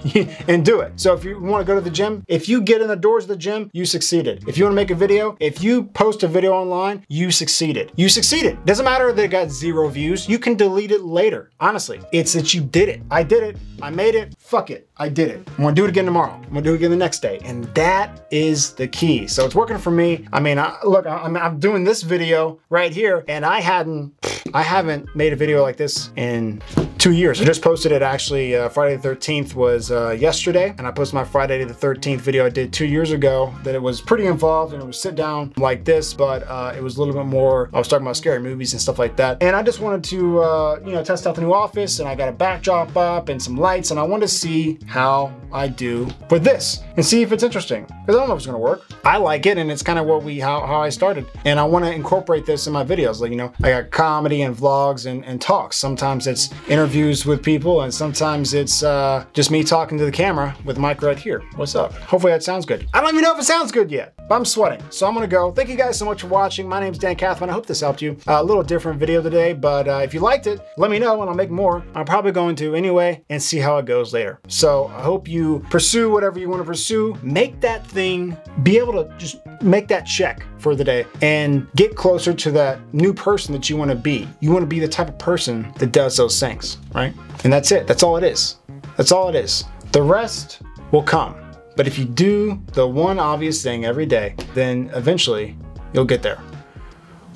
and 0.49 0.65
do 0.65 0.81
it. 0.81 0.99
So 0.99 1.15
if 1.15 1.25
you 1.25 1.41
want 1.41 1.61
to 1.61 1.67
go 1.67 1.75
to 1.75 1.81
the 1.81 1.91
gym, 1.91 2.25
if 2.29 2.49
you 2.49 2.61
get 2.61 2.81
in 2.81 2.89
the 2.89 2.97
doors 2.97 3.25
of 3.25 3.29
the 3.29 3.37
gym, 3.37 3.71
you 3.73 3.85
succeeded. 3.85 4.45
If 4.49 4.57
you 4.57 4.65
want 4.65 4.73
to 4.73 4.77
make 4.77 4.91
a 4.91 4.95
video, 4.95 5.37
if 5.41 5.63
you 5.63 5.85
post 5.85 6.23
a 6.23 6.29
video 6.29 6.53
online, 6.53 7.05
you 7.09 7.31
succeeded. 7.31 7.93
You 7.97 8.09
succeeded. 8.09 8.65
Doesn't 8.65 8.85
matter 8.85 9.13
that 9.13 9.23
it 9.23 9.29
got 9.29 9.51
zero 9.51 9.89
views. 9.89 10.29
You 10.29 10.39
can 10.39 10.55
delete 10.55 10.91
it 10.91 11.03
later. 11.03 11.51
Honestly, 11.61 12.01
it's 12.13 12.33
that 12.33 12.55
you 12.55 12.63
did 12.63 12.89
it. 12.89 13.03
I 13.11 13.23
did 13.23 13.43
it. 13.43 13.57
I 13.83 13.91
made 13.91 14.15
it. 14.15 14.35
Fuck 14.39 14.71
it. 14.71 14.86
I 14.99 15.11
did 15.11 15.29
it. 15.29 15.47
I'm 15.51 15.65
gonna 15.65 15.75
do 15.75 15.85
it 15.85 15.91
again 15.91 16.07
tomorrow. 16.07 16.33
I'm 16.33 16.49
gonna 16.49 16.63
do 16.63 16.73
it 16.73 16.77
again 16.77 16.91
the 16.91 16.97
next 16.97 17.21
day. 17.21 17.39
And 17.45 17.65
that 17.75 18.27
is 18.31 18.73
the 18.73 18.89
key. 18.89 19.27
So 19.27 19.45
it's 19.45 19.55
working 19.55 19.77
for 19.77 19.91
me. 19.91 20.27
I 20.33 20.41
mean, 20.41 20.59
I, 20.59 20.75
look, 20.85 21.07
I'm, 21.07 21.37
I'm 21.37 21.61
doing 21.61 21.85
this 21.85 22.03
video 22.03 22.59
right 22.71 22.91
here 22.91 23.23
and 23.29 23.45
I 23.45 23.61
hadn't, 23.61 24.15
I 24.55 24.63
haven't 24.63 25.15
made 25.15 25.35
a 25.35 25.37
video 25.37 25.61
like 25.61 25.77
this 25.77 26.11
in 26.17 26.63
two 26.99 27.13
years. 27.13 27.41
I 27.41 27.45
just 27.45 27.63
posted 27.63 27.93
it 27.93 28.03
actually, 28.03 28.57
uh, 28.57 28.69
Friday 28.69 28.97
the 28.97 29.09
13th 29.09 29.55
was 29.55 29.91
uh, 29.91 30.17
yesterday, 30.19 30.75
and 30.79 30.87
I 30.87 30.91
posted 30.91 31.15
my 31.15 31.25
Friday 31.25 31.63
the 31.63 31.75
13th 31.75 32.21
video 32.21 32.47
I 32.47 32.49
did 32.49 32.73
two 32.73 32.87
years 32.87 33.13
ago 33.13 33.55
that 33.65 33.75
it 33.75 33.83
was 33.83 34.01
pretty 34.01 34.27
involved 34.27 34.73
and 34.73 34.83
it 34.83 34.87
was 34.87 35.01
sit 35.01 35.15
down 35.15 35.53
like 35.57 35.85
this, 35.85 36.15
but 36.15 36.43
uh, 36.49 36.73
it 36.77 36.83
was 36.83 36.97
a 36.97 37.01
little 37.01 37.15
bit 37.15 37.27
more, 37.27 37.71
I 37.73 37.79
was 37.79 37.87
talking 37.87 38.05
about 38.05 38.17
scary 38.17 38.41
movies 38.41 38.73
and 38.73 38.81
stuff 38.81 38.99
like 38.99 39.15
that. 39.17 39.43
And 39.43 39.55
I 39.55 39.63
just 39.63 39.81
wanted 39.81 40.05
to, 40.05 40.41
uh, 40.41 40.81
you 40.85 40.93
know, 40.93 41.05
test 41.05 41.27
out 41.27 41.35
the 41.35 41.43
new 41.43 41.53
office 41.53 42.01
and 42.01 42.09
I 42.09 42.15
got 42.15 42.29
a 42.29 42.33
backdrop 42.33 42.97
up 42.97 43.29
and 43.29 43.41
some 43.41 43.57
lights 43.57 43.91
and 43.91 44.01
I 44.01 44.03
wanted 44.03 44.27
to 44.27 44.33
see 44.33 44.79
how 44.87 45.33
I 45.53 45.69
do 45.69 46.09
with 46.31 46.45
this 46.45 46.83
and 46.97 47.05
see 47.05 47.23
if 47.23 47.33
it's 47.33 47.43
interesting. 47.43 47.85
Because 47.85 48.17
I 48.17 48.21
don't 48.21 48.29
know 48.29 48.35
if 48.35 48.39
it's 48.39 48.47
gonna 48.47 48.59
work. 48.59 48.83
I 49.05 49.17
like 49.17 49.47
it 49.47 49.59
and 49.59 49.71
it's 49.71 49.83
kind 49.83 49.99
of 49.99 50.07
what 50.07 50.23
we, 50.23 50.39
how, 50.39 50.65
how 50.65 50.81
I 50.81 50.89
started. 50.89 51.27
And 51.45 51.59
I 51.59 51.65
wanna 51.65 51.91
incorporate 51.91 52.47
this 52.47 52.67
in 52.67 52.73
my 52.73 52.85
videos. 52.85 53.21
Like, 53.21 53.31
you 53.31 53.37
know, 53.37 53.53
I 53.63 53.71
got 53.71 53.91
comedy 53.91 54.43
and 54.43 54.57
vlogs 54.57 55.07
and, 55.07 55.25
and 55.25 55.41
talks. 55.41 55.77
Sometimes 55.77 56.27
it's 56.27 56.51
interviews 56.69 57.27
with 57.27 57.43
people 57.43 57.83
and 57.83 57.93
sometimes 57.93 58.55
it's 58.55 58.83
uh, 58.83 59.25
just 59.33 59.51
me 59.51 59.63
talking 59.65 59.99
to 59.99 60.05
the 60.05 60.13
camera 60.13 60.57
with 60.65 60.79
mic 60.79 61.03
right 61.03 61.19
here. 61.19 61.43
What's 61.57 61.75
up? 61.75 61.93
Hopefully 61.95 62.33
that 62.33 62.43
sounds 62.43 62.67
good. 62.67 62.89
I 62.95 63.01
don't 63.01 63.11
even 63.11 63.23
know 63.23 63.35
if 63.35 63.41
it 63.41 63.45
sounds 63.45 63.73
good 63.73 63.91
yet, 63.91 64.15
but 64.29 64.35
I'm 64.35 64.45
sweating. 64.45 64.83
So 64.91 65.07
I'm 65.07 65.15
gonna 65.15 65.27
go. 65.27 65.53
Thank 65.53 65.69
you 65.69 65.77
guys 65.77 65.99
so 65.99 66.05
much 66.05 66.23
for 66.23 66.29
watching. 66.29 66.69
My 66.69 66.81
name's 66.81 66.99
Dan 66.99 67.17
Kathman. 67.17 67.49
I 67.49 67.53
hope 67.53 67.67
this 67.67 67.81
helped 67.81 68.03
you. 68.03 68.17
Uh, 68.27 68.41
a 68.41 68.45
little 68.45 68.63
different 68.63 68.99
video 68.99 69.23
today, 69.23 69.53
but 69.53 69.89
uh, 69.89 70.01
if 70.03 70.15
you 70.15 70.21
liked 70.21 70.47
it, 70.47 70.61
let 70.77 70.91
me 70.91 70.99
know 70.99 71.21
and 71.21 71.31
I'll 71.31 71.37
make 71.37 71.51
more. 71.51 71.85
I'm 71.95 72.05
probably 72.05 72.33
going 72.33 72.57
to 72.57 72.75
anyway 72.75 73.25
and 73.31 73.43
see 73.43 73.59
how 73.59 73.79
it 73.79 73.87
goes 73.87 74.13
later. 74.13 74.41
So 74.77 74.89
I 74.89 75.01
hope 75.01 75.27
you 75.27 75.65
pursue 75.71 76.11
whatever 76.11 76.39
you 76.39 76.51
want 76.51 76.61
to 76.61 76.67
pursue. 76.67 77.17
Make 77.23 77.63
that 77.63 77.87
thing, 77.87 78.37
be 78.63 78.77
able 78.77 78.93
to 78.93 79.11
just 79.17 79.37
make 79.63 79.89
that 79.89 80.03
check 80.03 80.45
for 80.59 80.75
the 80.75 80.85
day 80.85 81.07
and 81.23 81.67
get 81.77 81.97
closer 81.97 82.35
to 82.35 82.51
that 82.51 82.79
new 82.93 83.15
person 83.15 83.55
that 83.55 83.71
you 83.71 83.79
want 83.79 83.91
to 83.91 83.97
be. 83.97 84.29
You 84.41 84.51
want 84.51 84.65
to 84.65 84.67
be 84.67 84.79
the 84.79 84.87
type 84.87 85.09
of 85.09 85.19
person 85.19 85.73
that 85.79 85.93
does 85.93 86.15
those 86.19 86.39
things, 86.39 86.77
right? 86.95 87.15
And 87.43 87.51
that's 87.51 87.73
it. 87.73 87.87
That's 87.87 88.03
all 88.03 88.19
it 88.19 88.23
is. 88.23 88.57
That's 88.99 89.13
all 89.13 89.31
it 89.31 89.35
is. 89.35 89.65
The 89.93 90.03
rest 90.03 90.61
will 90.93 91.03
come. 91.03 91.37
But 91.75 91.87
if 91.87 91.99
you 91.99 92.05
do 92.05 92.63
the 92.75 92.87
one 92.87 93.19
obvious 93.19 93.63
thing 93.63 93.87
every 93.87 94.05
day, 94.05 94.35
then 94.53 94.91
eventually 94.93 95.57
you'll 95.95 96.05
get 96.05 96.23
there. 96.23 96.39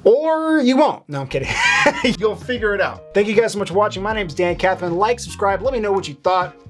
Or 0.05 0.61
you 0.61 0.77
won't. 0.77 1.09
No, 1.09 1.23
I'm 1.23 1.27
kidding. 1.27 1.49
You'll 2.19 2.35
figure 2.35 2.75
it 2.75 2.81
out. 2.81 3.13
Thank 3.13 3.29
you 3.29 3.35
guys 3.35 3.53
so 3.53 3.59
much 3.59 3.69
for 3.69 3.75
watching. 3.75 4.03
My 4.03 4.15
name 4.15 4.27
is 4.27 4.35
Dan 4.35 4.57
Kathman. 4.57 4.97
Like, 4.97 5.21
subscribe, 5.21 5.61
let 5.61 5.75
me 5.75 5.81
know 5.81 5.93
what 5.93 6.09
you 6.09 6.15
thought. 6.15 6.57